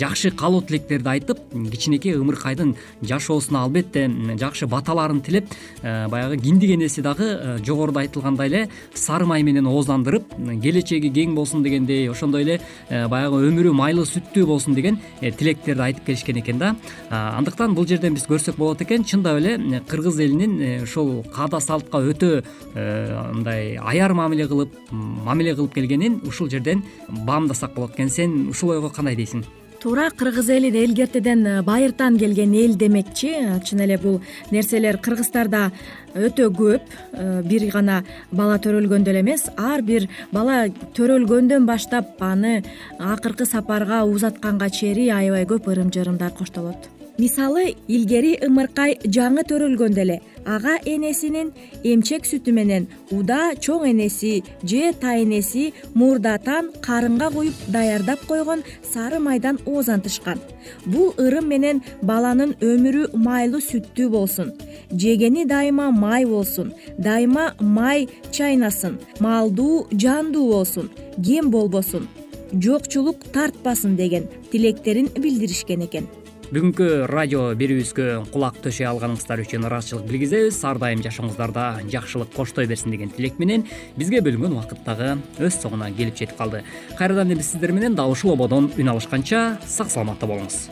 жакшы 0.00 0.30
каалоо 0.30 0.62
тилектерди 0.62 1.08
айтып 1.14 1.40
кичинекей 1.72 2.18
ымыркайдын 2.18 2.74
жашоосуна 3.02 3.64
албетте 3.64 4.06
жакшы 4.40 4.66
баталарын 4.66 5.22
тилеп 5.24 5.48
баягы 5.82 6.40
киндик 6.40 6.74
энеси 6.76 7.02
дагы 7.02 7.58
жогоруда 7.66 8.04
айтылгандай 8.04 8.48
эле 8.48 8.68
сары 8.94 9.26
май 9.26 9.42
менен 9.42 9.66
оозандырып 9.70 10.34
келечеги 10.62 11.12
кең 11.14 11.34
болсун 11.34 11.62
дегендей 11.62 12.08
ошондой 12.10 12.42
эле 12.42 12.49
Э, 12.58 13.06
баягы 13.08 13.42
өмүрү 13.48 13.72
майлуу 13.76 14.06
сүттүү 14.08 14.46
болсун 14.48 14.74
деген 14.74 14.98
э, 15.20 15.30
тилектерди 15.30 15.84
айтып 15.84 16.08
келишкен 16.08 16.40
экен 16.40 16.58
да. 16.58 16.74
Андыктан 17.10 17.74
бул 17.74 17.86
жерден 17.86 18.16
биз 18.16 18.26
көрсөк 18.30 18.58
болот 18.58 18.82
экен. 18.82 19.04
Чындап 19.04 19.38
эле 19.38 19.56
э, 19.58 19.80
кыргыз 19.86 20.18
элинин 20.18 20.82
ушул 20.82 21.22
каада 21.34 21.60
салтка 21.60 22.02
өтө 22.02 22.42
мындай 22.74 23.76
аяр 23.76 24.14
мамиле 24.14 24.48
кылып 24.48 24.74
мамиле 24.90 25.54
кылып 25.54 25.74
келгенин 25.74 26.20
ушул 26.26 26.50
жерден 26.50 26.84
баамдасак 27.08 27.74
болот 27.74 27.94
экен. 27.94 28.10
Сен 28.10 28.48
ушул 28.50 28.74
ойго 28.76 28.90
кандай 28.90 29.16
дейсиң 29.16 29.44
туура 29.80 30.10
кыргыз 30.10 30.48
эли 30.50 30.68
элгертеден 30.84 31.46
э, 31.46 31.62
байыртан 31.62 32.18
келген 32.18 32.52
эл 32.54 32.76
демекчи. 32.76 33.32
Чын 33.64 33.80
эле 33.80 33.96
бул 33.98 34.20
нерселер 34.50 34.98
кыргыздарда 34.98 35.70
өтө 36.14 36.50
көп. 36.52 36.84
Э, 37.12 37.42
бир 37.42 37.70
гана 37.72 38.04
бала 38.30 38.58
төрөлгөндө 38.58 39.10
эле 39.10 39.24
эмес 39.24 39.48
ар 39.56 39.82
бир 39.82 40.08
бала 40.32 40.68
төрөлгөндөн 40.68 41.66
баштап 41.66 42.20
аны 42.20 42.62
акыркы 42.98 43.46
сапарга 43.46 44.04
узатканга 44.04 44.70
чейин 44.70 45.16
аябай 45.16 45.46
көп 45.48 45.72
ырым 45.72 45.92
жырымдар 45.94 46.36
коштолот 46.36 46.99
мисалы 47.20 47.64
илгери 47.88 48.32
ымыркай 48.46 48.96
жаңы 49.16 49.44
төрөлгөндө 49.48 50.02
эле. 50.04 50.20
Ага 50.46 50.78
энесинин 50.88 51.50
эмчек 51.84 52.24
сүтү 52.24 52.52
менен 52.56 52.86
уда 53.12 53.40
чоң 53.60 53.84
энеси 53.90 54.42
же 54.64 54.92
тайэнеси 55.02 55.64
мурдатан 55.94 56.70
карынга 56.86 57.28
куюп 57.34 57.58
даярдап 57.68 58.24
койгон 58.30 58.62
сары 58.92 59.18
майдан 59.20 59.58
оозантышкан 59.66 60.40
бул 60.86 61.12
ырым 61.18 61.50
менен 61.52 61.82
баланын 62.02 62.54
өмүрү 62.60 63.10
майлуу 63.26 63.60
сүттүү 63.60 64.08
болсун. 64.16 64.54
Жегени 64.90 65.44
дайыма 65.44 65.90
май 65.90 66.24
болсун. 66.24 66.72
Дайыма 66.98 67.54
май 67.60 68.08
чайнасын. 68.32 68.98
Малдуу 69.20 69.86
жандуу 69.92 70.48
болсун. 70.54 70.90
Кем 71.24 71.50
болбосун. 71.50 72.08
Жокчулук 72.52 73.28
тартпасын 73.34 73.96
деген 73.96 74.26
тилектерин 74.50 75.08
билдиришкен 75.16 75.84
экен 75.86 76.08
бүгүнкү 76.50 76.86
радио 77.06 77.52
берүүбүзгө 77.54 78.06
кулак 78.34 78.56
төшөй 78.64 78.88
алганыңыздар 78.90 79.38
үчүн 79.44 79.68
ыраазычылык 79.68 80.08
билгизебиз. 80.08 80.58
Ар 80.66 80.80
дайым 80.82 81.04
жашооңуздарда 81.04 81.66
жакшылык 81.92 82.32
коштой 82.34 82.66
берсин 82.66 82.90
деген 82.90 83.12
тилек 83.14 83.38
менен 83.38 83.68
бизге 83.94 84.18
бөлүнгөн 84.18 84.56
убакыт 84.58 84.82
дагы 84.82 85.12
өз 85.38 85.60
соңуна 85.62 85.92
келип 85.94 86.18
жетип 86.18 86.34
калды. 86.40 86.64
Кайрадан 86.98 87.30
эле 87.30 87.38
биз 87.38 87.52
сиздер 87.52 87.70
менен 87.70 87.94
дал 87.94 88.10
ушул 88.10 88.34
ободон 88.34 88.66
үн 88.76 88.90
алышканча 88.90 89.60
сак 89.62 89.94
саламатта 89.94 90.26
болуңуз. 90.26 90.66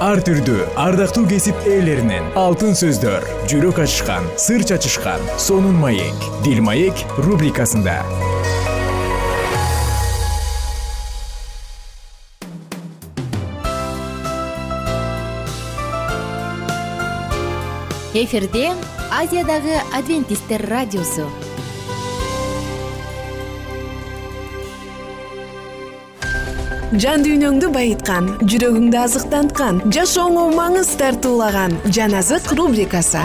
Ар 0.00 0.20
түрдүү 0.24 0.70
ардактуу 0.80 1.26
кесип 1.28 1.68
ээлеринен 1.68 2.32
алтын 2.40 2.72
сөздөр 2.76 3.24
жүрөк 3.52 3.82
ачышкан 3.84 4.28
сыр 4.40 4.64
чачышкан 4.64 5.20
сонун 5.40 5.76
маек 5.80 6.30
дил 6.44 6.64
маек 6.64 7.04
рубрикасында 7.20 8.00
эфирде 18.24 18.72
азиядагы 19.12 19.76
адвентисттер 19.92 20.62
радиосу. 20.70 21.26
Жан 27.02 27.24
дүйнөңдү 27.26 27.68
байыткан 27.74 28.28
жүрөгүңдү 28.48 28.98
азыктанткан 29.02 29.80
жашооңо 29.92 30.46
маңыз 30.54 30.94
тартуулаган 31.00 31.76
жан 31.92 32.14
азык 32.16 32.52
рубрикасы. 32.56 33.24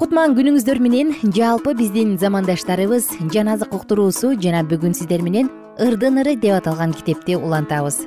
Кутман 0.00 0.34
күнүңүздөр 0.36 0.82
менен 0.82 1.14
жалпы 1.36 1.76
биздин 1.78 2.18
замандаштарыбыз 2.18 3.14
жан 3.32 3.54
азык 3.54 3.72
уктуруусу 3.78 4.34
жана 4.42 4.66
бүгүн 4.66 4.92
сиздер 4.98 5.22
менен 5.22 5.48
ырдын 5.78 6.22
ыры 6.22 6.36
деп 6.40 6.56
аталган 6.56 6.92
китепти 6.92 7.36
улантабыз. 7.36 8.00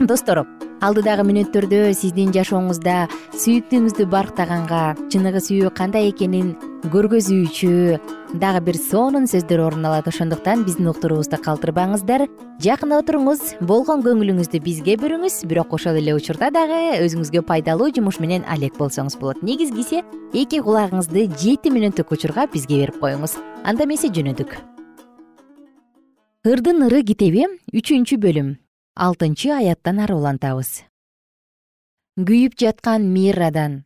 Достор 0.00 0.44
алдыдагы 0.80 1.26
мүнөттөрдө 1.26 1.90
сиздин 1.98 2.30
жашооңузда 2.32 3.08
сүйүктүүңүздү 3.34 4.06
барктаганга 4.08 4.94
чыныгы 5.12 5.42
сүйүү 5.42 5.72
кандай 5.76 6.08
экенин 6.12 6.54
көргөзүүчү 6.94 7.72
дагы 8.40 8.62
бир 8.64 8.78
сонун 8.78 9.26
сөздөр 9.28 9.66
орун 9.66 9.84
алат. 9.90 10.06
Ошондуктан 10.08 10.64
биздин 10.64 10.88
уктуруубузду 10.94 11.42
калтырбаңыздар. 11.42 12.28
Жакында 12.62 13.02
отуруңуз 13.02 13.56
болгон 13.60 14.06
көңүлүңүздү 14.06 14.62
бизге 14.62 14.96
бөлүңүз 15.02 15.42
бирок 15.50 15.74
ошол 15.76 15.98
эле 16.00 16.14
учурда 16.14 16.52
дагы 16.54 16.80
өзүңүзгө 17.02 17.42
пайдалуу 17.50 17.90
жумуш 17.92 18.22
менен 18.22 18.46
алек 18.48 18.78
болсоңуз 18.78 19.18
болот. 19.20 19.42
Негизгиси 19.42 20.04
эки 20.32 20.62
кулагыңызды 20.62 21.28
жети 21.34 21.74
мүнөттүк 21.74 22.14
учурга 22.16 22.46
бизге 22.46 22.84
берип 22.84 23.02
коюңуз. 23.02 23.40
Анда 23.64 23.84
эмесе 23.84 24.08
жөнөдүк 24.08 24.79
ырдын 26.44 26.86
ыры 26.86 27.02
китеби 27.04 27.44
үчүнчү 27.72 28.16
бөлүм. 28.20 28.54
Алтынчы 28.96 29.52
аяттан 29.54 30.00
ары 30.00 30.14
улантабыз 30.16 30.90
күйүп 32.18 32.56
жаткан 32.58 33.06
миррадан 33.14 33.84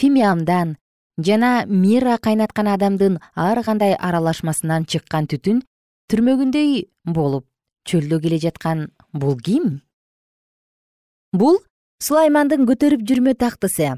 фимиамдан 0.00 0.76
жана 1.18 1.64
мира 1.66 2.16
кайнаткан 2.18 2.68
адамдын 2.72 3.18
ар 3.34 3.62
кандай 3.64 3.94
аралашмасынан 3.94 4.86
чыккан 4.86 5.26
түтүн 5.32 5.62
түрмөгүндөй 6.12 6.86
болуп 7.04 7.46
чөлдө 7.88 8.20
келе 8.22 8.38
жаткан 8.44 8.86
бул 9.12 9.36
ким? 9.36 9.80
Бул 11.32 11.58
сулаймандын 12.00 12.64
көтөрүп 12.68 13.02
жүрмө 13.08 13.34
тактысы. 13.34 13.96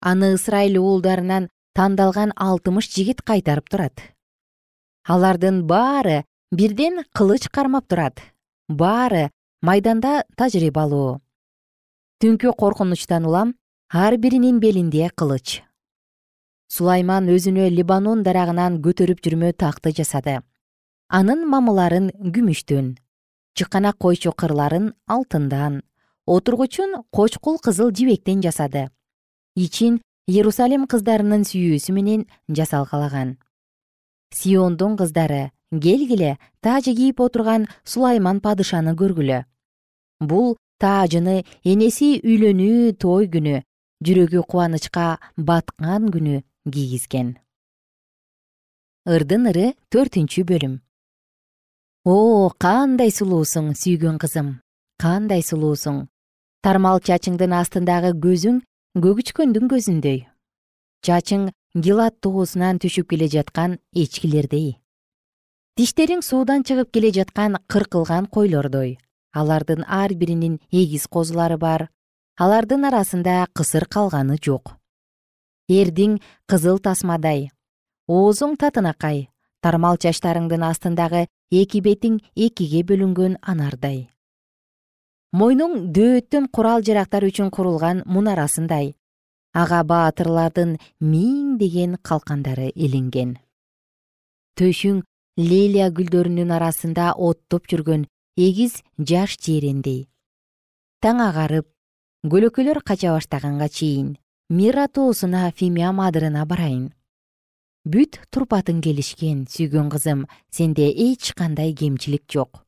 Аны 0.00 0.34
ысрайыл 0.34 0.80
уулдарынан 0.80 1.50
тандалган 1.76 2.32
алтымыш 2.36 2.88
жигит 2.94 3.22
кайтарып 3.22 3.68
турат. 3.68 4.00
Алардын 5.04 5.66
баары 5.66 6.24
бирден 6.50 7.04
кылыч 7.14 7.48
кармап 7.48 7.86
турат. 7.86 8.20
Баары 8.68 9.30
майданда 9.62 10.24
тажрыйбалуу 10.36 11.20
түнкү 12.20 12.52
коркунучтан 12.58 13.24
улам 13.24 13.54
ар 13.88 14.16
биринин 14.16 14.58
белинде 14.60 15.10
кылыч. 15.14 15.62
Сулайман 16.68 17.30
өзүнө 17.30 17.68
либанон 17.70 18.22
дарагынан 18.22 18.80
көтөрүп 18.82 19.22
жүрмө 19.24 19.52
такты 19.54 19.94
жасады. 19.94 20.42
Анын 21.08 21.46
мамыларын 21.46 22.10
күмүштөн 22.34 22.98
чыканак 23.54 23.98
койчу 23.98 24.32
кырларын 24.32 24.92
алтындан 25.06 25.82
отургучун 26.26 27.02
кочкул 27.10 27.58
кызыл 27.58 27.90
жибектен 27.90 28.42
жасады. 28.42 28.90
Ичин 29.56 30.02
иерусалим 30.26 30.86
кыздарынын 30.86 31.42
сүйүүсү 31.46 31.94
менен 31.94 32.26
жасалгалаган. 32.48 33.38
Сиондун 34.30 34.96
кыздары 34.96 35.50
келгиле 35.72 36.38
тажы 36.62 36.94
кийип 36.94 37.20
отурган 37.20 37.66
сулайман 37.84 38.40
падышаны 38.40 38.94
көргүлө. 38.98 39.44
Бул 40.20 40.56
таажыны 40.82 41.44
энеси 41.64 42.20
үйлөнүү 42.24 42.96
той 42.98 43.28
күнү 43.34 43.60
жүрөгү 44.06 44.44
кубанычка 44.50 45.18
баткан 45.36 46.10
күнү 46.14 46.42
кийгизген. 46.72 47.36
Ырдын 49.06 49.50
ыры 49.50 49.66
төртүнчү 49.92 50.44
бөлүм. 50.48 50.80
О 52.04 52.50
кандай 52.58 53.12
сулуусуң 53.12 53.74
сүйгөн 53.76 54.18
кызым 54.18 54.58
кандай 55.00 55.42
сулуусуң. 55.44 56.08
Тармал 56.64 57.00
чачыңдын 57.00 57.54
астындагы 57.56 58.12
көзүң 58.20 58.60
көгүчкөндүн 59.00 59.68
көзүндөй 59.70 60.26
чачың 61.06 61.48
гилат 61.74 62.16
тоосунан 62.20 62.80
түшүп 62.82 63.12
келе 63.12 63.28
жаткан 63.30 63.78
эчкилердей 63.94 64.79
тиштериң 65.76 66.22
суудан 66.22 66.64
чыгып 66.66 66.90
келе 66.94 67.10
жаткан 67.12 67.58
кыркылган 67.66 68.26
койлордой. 68.26 68.98
Алардын 69.32 69.84
ар 69.86 70.14
биринин 70.14 70.58
эгиз 70.70 71.06
козулары 71.06 71.58
бар. 71.58 71.88
Алардын 72.36 72.84
арасында 72.84 73.46
кысыр 73.54 73.86
калганы 73.86 74.38
жок. 74.42 74.76
Эрдиң 75.68 76.20
кызыл 76.46 76.78
тасмадай. 76.78 77.50
Оозуң 78.08 78.56
татынакай. 78.56 79.28
Тармал 79.62 79.98
чачтарыңдын 80.02 80.64
астындагы 80.64 81.26
эки 81.50 81.82
бетиң 81.84 82.20
экиге 82.34 82.80
бөлүнгөн 82.88 83.36
анардай. 83.42 84.08
Мойнуң 85.32 85.92
дөөттөн 85.94 86.48
курал 86.50 86.82
жарактар 86.82 87.28
үчүн 87.28 87.52
курулган 87.54 88.02
мунарасындай 88.06 88.94
ага 89.52 89.82
баатырлардын 89.84 90.76
миңдеген 91.02 91.96
калкандары 92.02 92.70
илинген. 92.74 93.36
Төшүң 94.58 95.02
лелия 95.36 95.90
гүлдөрүнүн 95.90 96.50
арасында 96.58 97.12
оттоп 97.16 97.68
жүргөн 97.70 98.06
эгиз 98.36 98.80
жаш 98.98 99.36
жээрендей 99.44 100.08
таң 101.00 101.20
агарып 101.24 101.66
көлөкөлөр 102.32 102.82
кача 102.84 103.14
баштаганга 103.14 103.68
чейин 103.72 104.16
мира 104.50 104.88
тоосуна 104.88 105.50
фимиам 105.56 106.00
адырына 106.04 106.42
барайын. 106.44 106.90
Бүт 107.88 108.18
турпатың 108.34 108.82
келишкен 108.84 109.46
сүйгөн 109.48 109.88
кызым 109.94 110.26
сенде 110.52 110.90
эч 110.90 111.32
кандай 111.38 111.72
кемчилик 111.72 112.26
жок. 112.28 112.66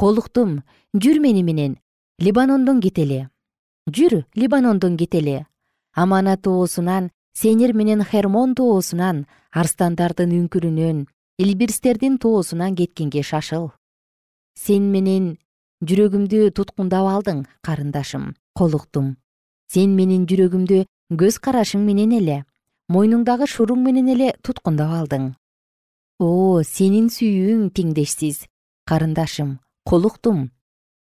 Колуктум 0.00 0.62
жүр 0.94 1.20
мени 1.20 1.42
менен 1.42 1.76
либанондон 2.18 2.80
кетели 2.80 3.26
жүр 3.90 4.24
либанондон 4.34 4.96
кетели 4.96 5.44
амана 5.92 6.36
тоосунан 6.36 7.10
сенир 7.34 7.74
менен 7.74 8.04
хермон 8.04 8.54
тоосунан 8.54 9.26
арстандардын 9.52 10.32
үңкүрүнөн 10.38 11.04
илбирстердин 11.38 12.18
тоосунан 12.18 12.74
кеткенге 12.74 13.22
шашыл. 13.22 13.70
Сен 14.56 14.88
менен 14.92 15.36
жүрөгүмдү 15.84 16.50
туткундап 16.56 17.04
алдың 17.12 17.44
карындашым 17.60 18.32
колуктум. 18.56 19.16
Сен 19.68 19.92
менин 19.98 20.24
жүрөгүмдү 20.30 20.84
көз 21.20 21.36
карашың 21.44 21.84
менен 21.84 22.14
эле 22.16 22.38
мойнуңдагы 22.88 23.48
шуруң 23.52 23.82
менен 23.84 24.08
эле 24.14 24.32
туткундап 24.40 24.94
алдың. 25.00 25.34
О 26.18 26.62
сенин 26.64 27.10
сүйүүң 27.12 27.68
теңдешсиз 27.76 28.46
карындашым 28.88 29.58
колуктум. 29.84 30.48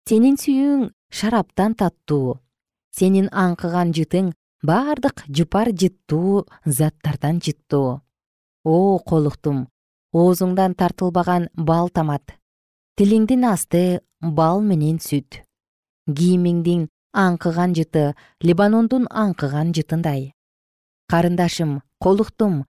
Сенин 0.08 0.40
сүйүүң 0.40 0.88
шараптан 1.12 1.76
таттуу. 1.76 2.40
Сенин 2.96 3.28
аңкыган 3.28 3.92
жытың 3.92 4.32
бардык 4.64 5.26
жыпар 5.28 5.74
жыттуу 5.76 6.46
заттардан 6.64 7.44
жыттуу. 7.44 8.00
О 8.64 9.00
колуктум 9.04 9.66
оозуңдан 10.14 10.76
тартылбаган 10.78 11.50
бал 11.58 11.90
тамат. 11.90 12.38
Тилиңдин 12.98 13.46
асты 13.50 14.02
бал 14.22 14.62
менен 14.62 15.00
сүт. 15.02 15.42
Кийимиңдин 16.08 16.88
аңкыган 17.14 17.74
жыты 17.78 18.14
либанондун 18.42 19.08
аңкыган 19.10 19.74
жытындай. 19.74 20.34
Карындашым 21.10 21.82
колуктум 22.00 22.64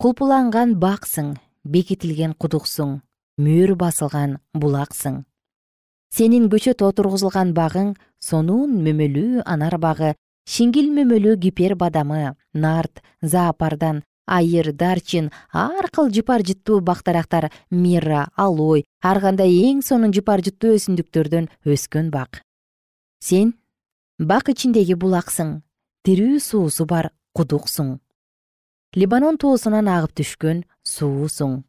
кулпуланган 0.00 0.74
баксың 0.80 1.34
бекитилген 1.64 2.32
кудуксуң 2.40 3.00
мөөр 3.40 3.74
басылган 3.76 4.38
булаксың. 4.54 5.24
Сенин 6.10 6.48
көчөт 6.52 6.82
отургузулган 6.82 7.52
багың 7.54 7.94
сонун 8.18 8.80
мөмөлүү 8.84 9.44
анар 9.46 9.76
багы 9.78 10.14
шиңгил 10.48 10.88
мөмөлүү 10.96 11.36
кипер 11.44 11.76
бадамы 11.78 12.34
нарт 12.52 13.02
заапардан 13.22 14.02
айыр 14.26 14.72
дарчин 14.72 15.30
ар 15.52 15.88
кыл 15.92 16.10
жыпар 16.10 16.44
жыттуу 16.46 16.80
бактарактар 16.80 17.50
мира 17.70 18.28
алой 18.36 18.84
ар 19.02 19.20
кандай 19.20 19.50
эң 19.70 19.82
сонун 19.82 20.12
жыпар 20.12 20.42
жыттуу 20.46 20.76
өсүмдүктөрдөн 20.76 21.48
өскөн 21.64 22.10
бак. 22.10 22.42
Сен 23.20 23.54
бак 24.18 24.48
ичиндеги 24.52 24.94
булаксың 24.94 25.60
тирүү 26.06 26.40
суусу 26.40 26.86
бар 26.86 27.10
кудуксуң. 27.34 27.98
Либанон 28.96 29.36
тоосунан 29.38 29.88
агып 29.88 30.16
түшкөн 30.20 30.64
суусуң. 30.82 31.60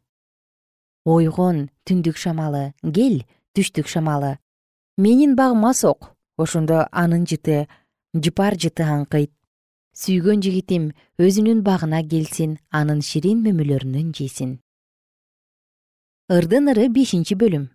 Ойгон 1.04 1.68
түндүк 1.86 2.16
шамалы 2.16 2.72
кел 2.82 3.22
түштүк 3.54 3.88
шамалы. 3.90 4.38
Менин 4.96 5.36
багыма 5.36 5.74
сок 5.74 6.12
ошондо 6.36 6.86
анын 6.90 7.26
жыты 7.26 7.66
жыпар 8.14 8.56
жыты 8.58 8.84
аңкыйт 8.84 9.32
сүйгөн 9.92 10.40
жигитим 10.40 10.90
өзүнүн 11.20 11.60
багына 11.64 12.00
келсин 12.08 12.56
анын 12.72 13.02
ширин 13.04 13.42
мөмөлөрүнөн 13.44 14.12
жесин. 14.16 14.54
Ырдын 16.32 16.70
ыры 16.72 16.88
бешинчи 16.88 17.36
бөлүм. 17.36 17.66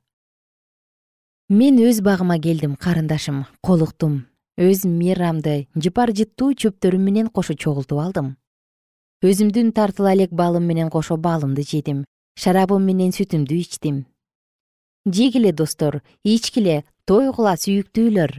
Мен 1.53 1.77
өз 1.77 2.01
багыма 2.01 2.39
келдим 2.41 2.73
карындашым 2.75 3.45
колуктум. 3.61 4.25
Өз 4.57 4.87
мирамды 4.89 5.67
жыпар 5.77 6.09
жыттуу 6.17 6.55
чөптөрүм 6.57 7.03
менен 7.05 7.29
кошо 7.29 7.53
чогултуп 7.53 8.01
алдым. 8.01 8.33
Өзүмдүн 9.21 9.69
тартыла 9.77 10.15
элек 10.17 10.33
балым 10.33 10.65
менен 10.65 10.89
кошо 10.89 11.17
балымды 11.17 11.61
жедим 11.61 12.05
шарабым 12.37 12.81
менен 12.85 13.13
сүтүмдү 13.13 13.61
ичтим. 13.61 14.05
Жегиле 15.05 15.53
достор 15.53 16.01
ичкиле 16.23 16.83
тойгула 17.05 17.53
сүйүктүүлөр. 17.61 18.33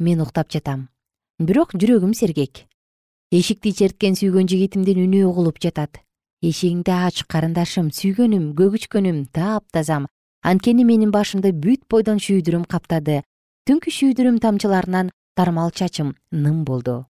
Мен 0.00 0.24
уктап 0.24 0.48
жатам. 0.52 0.88
Бирок 1.38 1.76
жүрөгүм 1.76 2.16
сергек 2.16 2.67
эшикти 3.30 3.72
черткен 3.76 4.16
сүйгөн 4.16 4.48
жигитимдин 4.48 5.00
үнү 5.04 5.24
угулуп 5.28 5.60
жатат. 5.60 6.00
Эшигиңди 6.40 6.94
ач 6.94 7.24
карындашым 7.28 7.90
сүйгөнүм 7.92 8.54
көгүчкөнүм 8.58 9.26
таптазам 9.34 10.08
анткени 10.42 10.86
менин 10.88 11.12
башымды 11.12 11.52
бүт 11.52 11.84
бойдон 11.90 12.22
шүйдүрүм 12.22 12.64
каптады. 12.64 13.22
Түнкү 13.68 13.92
шүйдүрүм 13.92 14.40
тамчыларынан 14.40 15.12
тармал 15.36 15.70
чачым 15.70 16.14
ным 16.30 16.64
болду. 16.64 17.06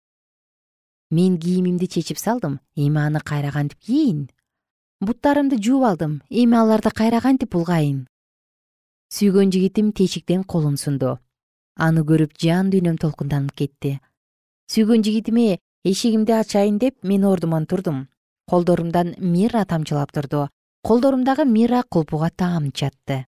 Мен 1.10 1.38
кийимимди 1.38 1.86
чечип 1.86 2.18
салдым 2.18 2.60
эми 2.74 2.98
аны 2.98 3.20
кайра 3.20 3.52
кантип 3.52 3.78
кийин. 3.78 4.28
Буттарымды 5.00 5.62
жууп 5.62 5.84
алдым 5.84 6.22
эми 6.28 6.56
аларды 6.56 6.90
кайра 6.90 7.20
кантип 7.20 7.52
булгайын 7.52 8.06
сүйгөн 9.08 9.52
жигитим 9.52 9.92
тешиктен 9.92 10.44
колун 10.44 10.76
сунду. 10.76 11.18
Аны 11.76 12.02
көрүп 12.04 12.34
жан 12.42 12.70
дүйнөм 12.72 12.98
толкунданып 13.00 13.54
кетти. 13.56 13.98
Сүйгөн 14.68 15.04
жигитиме 15.06 15.58
эшигимди 15.84 16.32
ачайын 16.32 16.78
деп 16.78 16.96
мен 17.02 17.24
ордуман 17.24 17.66
турдум. 17.66 18.08
Колдорумдан 18.46 19.14
мира 19.18 19.64
тамчылап 19.64 20.12
турду. 20.12 20.48
Колдорумдагы 20.82 21.44
мира 21.44 21.82
кулпуга 21.88 22.30
таам 22.30 22.72
чатты. 22.72 23.26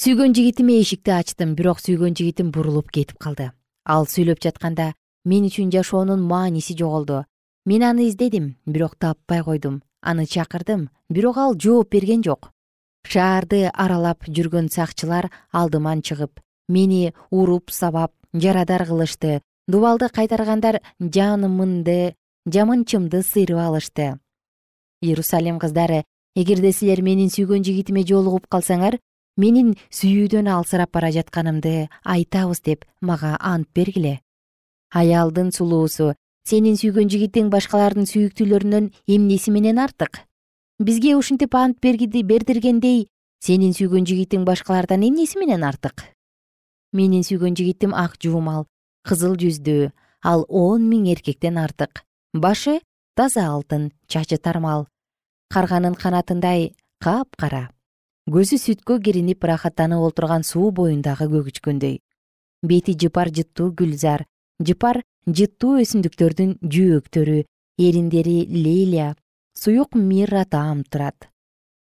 Сүйгөн 0.00 0.34
жигитиме 0.34 0.80
эшикти 0.80 1.10
ачтым 1.10 1.54
бирок 1.54 1.78
сүйгөн 1.80 2.14
жигитим 2.14 2.50
бурулуп 2.50 2.90
кетип 2.90 3.18
калды. 3.18 3.52
Ал 3.84 4.06
сүйлөп 4.06 4.42
жатканда 4.42 4.94
мен 5.24 5.46
үчүн 5.48 5.70
жашоонун 5.70 6.22
мааниси 6.22 6.76
жоголду. 6.76 7.24
Мен 7.64 7.82
аны 7.82 8.08
издедим 8.08 8.56
бирок 8.66 8.96
таппай 8.96 9.42
койдум. 9.42 9.82
Аны 10.02 10.26
чакырдым 10.26 10.90
бирок 11.08 11.36
ал 11.38 11.54
жооп 11.54 11.90
берген 11.90 12.22
жок. 12.22 12.50
Шаарды 13.06 13.70
аралап 13.72 14.24
жүргөн 14.26 14.68
сакчылар 14.68 15.30
алдыман 15.52 16.02
чыгып 16.02 16.40
мени 16.68 17.14
уруп 17.30 17.70
сабап 17.70 18.12
жарадар 18.32 18.86
кылышты 18.86 19.42
дубалды 19.66 20.08
кайтаргандар 20.12 20.80
жанымынды 21.00 22.14
жамынчымды 22.46 23.22
сыйрып 23.22 23.58
алышты. 23.58 24.18
Иерусалим 25.00 25.58
кыздары 25.58 26.04
эгерде 26.36 26.72
силер 26.72 27.00
менин 27.02 27.30
сүйгөн 27.32 27.64
жигитиме 27.64 28.04
жолугуп 28.04 28.46
калсаңар 28.52 28.98
менин 29.36 29.74
сүйүүдөн 29.90 30.50
алсырап 30.52 30.92
бара 30.92 31.10
жатканымды 31.14 31.88
айтабыз 32.04 32.60
деп 32.60 32.84
мага 33.00 33.36
ант 33.40 33.68
бергиле. 33.74 34.20
Аялдын 34.92 35.50
сулуусу 35.52 36.12
сенин 36.44 36.76
сүйгөн 36.76 37.08
жигитиң 37.08 37.48
башкалардын 37.48 38.04
сүйүктүүлөрүнөн 38.10 38.92
эмнеси 39.08 39.50
менен 39.50 39.80
артык? 39.80 40.20
Бизге 40.78 41.16
ушинтип 41.16 41.54
ант 41.54 41.80
бердиргендей 41.80 43.08
сенин 43.40 43.72
сүйгөн 43.72 44.04
жигитиң 44.04 44.44
башкалардан 44.44 45.08
эмнеси 45.08 45.38
менен 45.40 45.64
артык? 45.64 46.04
Менин 46.92 47.24
сүйгөн 47.24 47.56
жигитим 47.56 47.94
ак 47.94 48.20
жуумал 48.22 48.66
кызыл 49.08 49.36
жүздүү 49.40 49.92
ал 50.24 50.46
он 50.48 50.88
миң 50.88 51.10
эркектен 51.12 51.58
артык. 51.58 52.02
Башы 52.32 52.80
таза 53.14 53.46
алтын 53.48 53.92
чачы 54.08 54.38
тармал. 54.38 54.88
Карганын 55.52 55.94
канатындай 55.94 56.74
капкара. 57.00 57.70
Көзү 58.30 58.56
сүткө 58.56 58.98
киринип 59.04 59.44
ырахаттанып 59.44 60.00
олтурган 60.08 60.42
суу 60.42 60.70
боюндагы 60.72 61.28
көгүчкөндөй 61.28 62.00
бети 62.64 62.94
жыпар 63.00 63.30
жыттуу 63.36 63.72
гүлзар 63.78 64.24
жыпар 64.64 65.02
жыттуу 65.28 65.80
өсүмдүктөрдүн 65.82 66.56
жөөктөрү 66.74 67.36
эриндери 67.86 68.38
лелия 68.48 69.14
суюк 69.58 69.94
мира 69.94 70.44
таам 70.44 70.82
турат. 70.84 71.28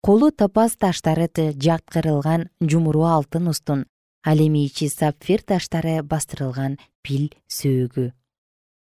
Колу 0.02 0.30
топаз 0.30 0.76
таштары 0.78 1.28
жаткырылган 1.34 2.48
жумуру 2.60 3.04
алтын 3.04 3.48
устун 3.48 3.86
ал 4.24 4.38
эми 4.38 4.64
ичи 4.66 4.88
сапфир 4.88 5.42
таштары 5.42 6.02
бастырылган 6.02 6.78
пил 7.08 7.30
сөөгү. 7.48 8.10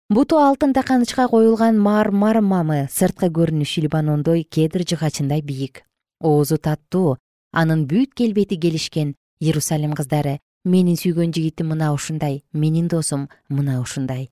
Буту 0.10 0.42
алтын 0.42 0.74
таканычка 0.74 1.28
коюлган 1.30 1.78
мармар 1.78 2.42
мамы 2.42 2.88
сырткы 2.90 3.30
көрүнүшү 3.30 3.86
либанондой 3.86 4.44
кедр 4.44 4.82
жыгачындай 4.88 5.44
бийик. 5.46 5.84
Оозу 6.20 6.58
таттуу 6.58 7.18
анын 7.52 7.86
бүт 7.88 8.14
келбети 8.18 8.58
келишкен 8.58 9.14
иерусалим 9.40 9.94
кыздары 9.98 10.40
менин 10.66 10.98
сүйгөн 11.00 11.32
жигитим 11.34 11.72
мына 11.74 11.92
ушундай 11.96 12.42
менин 12.54 12.88
досум 12.88 13.28
мына 13.50 13.80
ушундай 13.82 14.30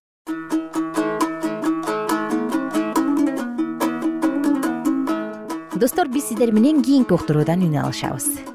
достор 5.76 6.08
биз 6.10 6.28
сиздер 6.30 6.52
менен 6.52 6.84
кийинки 6.84 7.13
уктуруудан 7.13 7.63
үн 7.67 7.80
алышабыз 7.84 8.55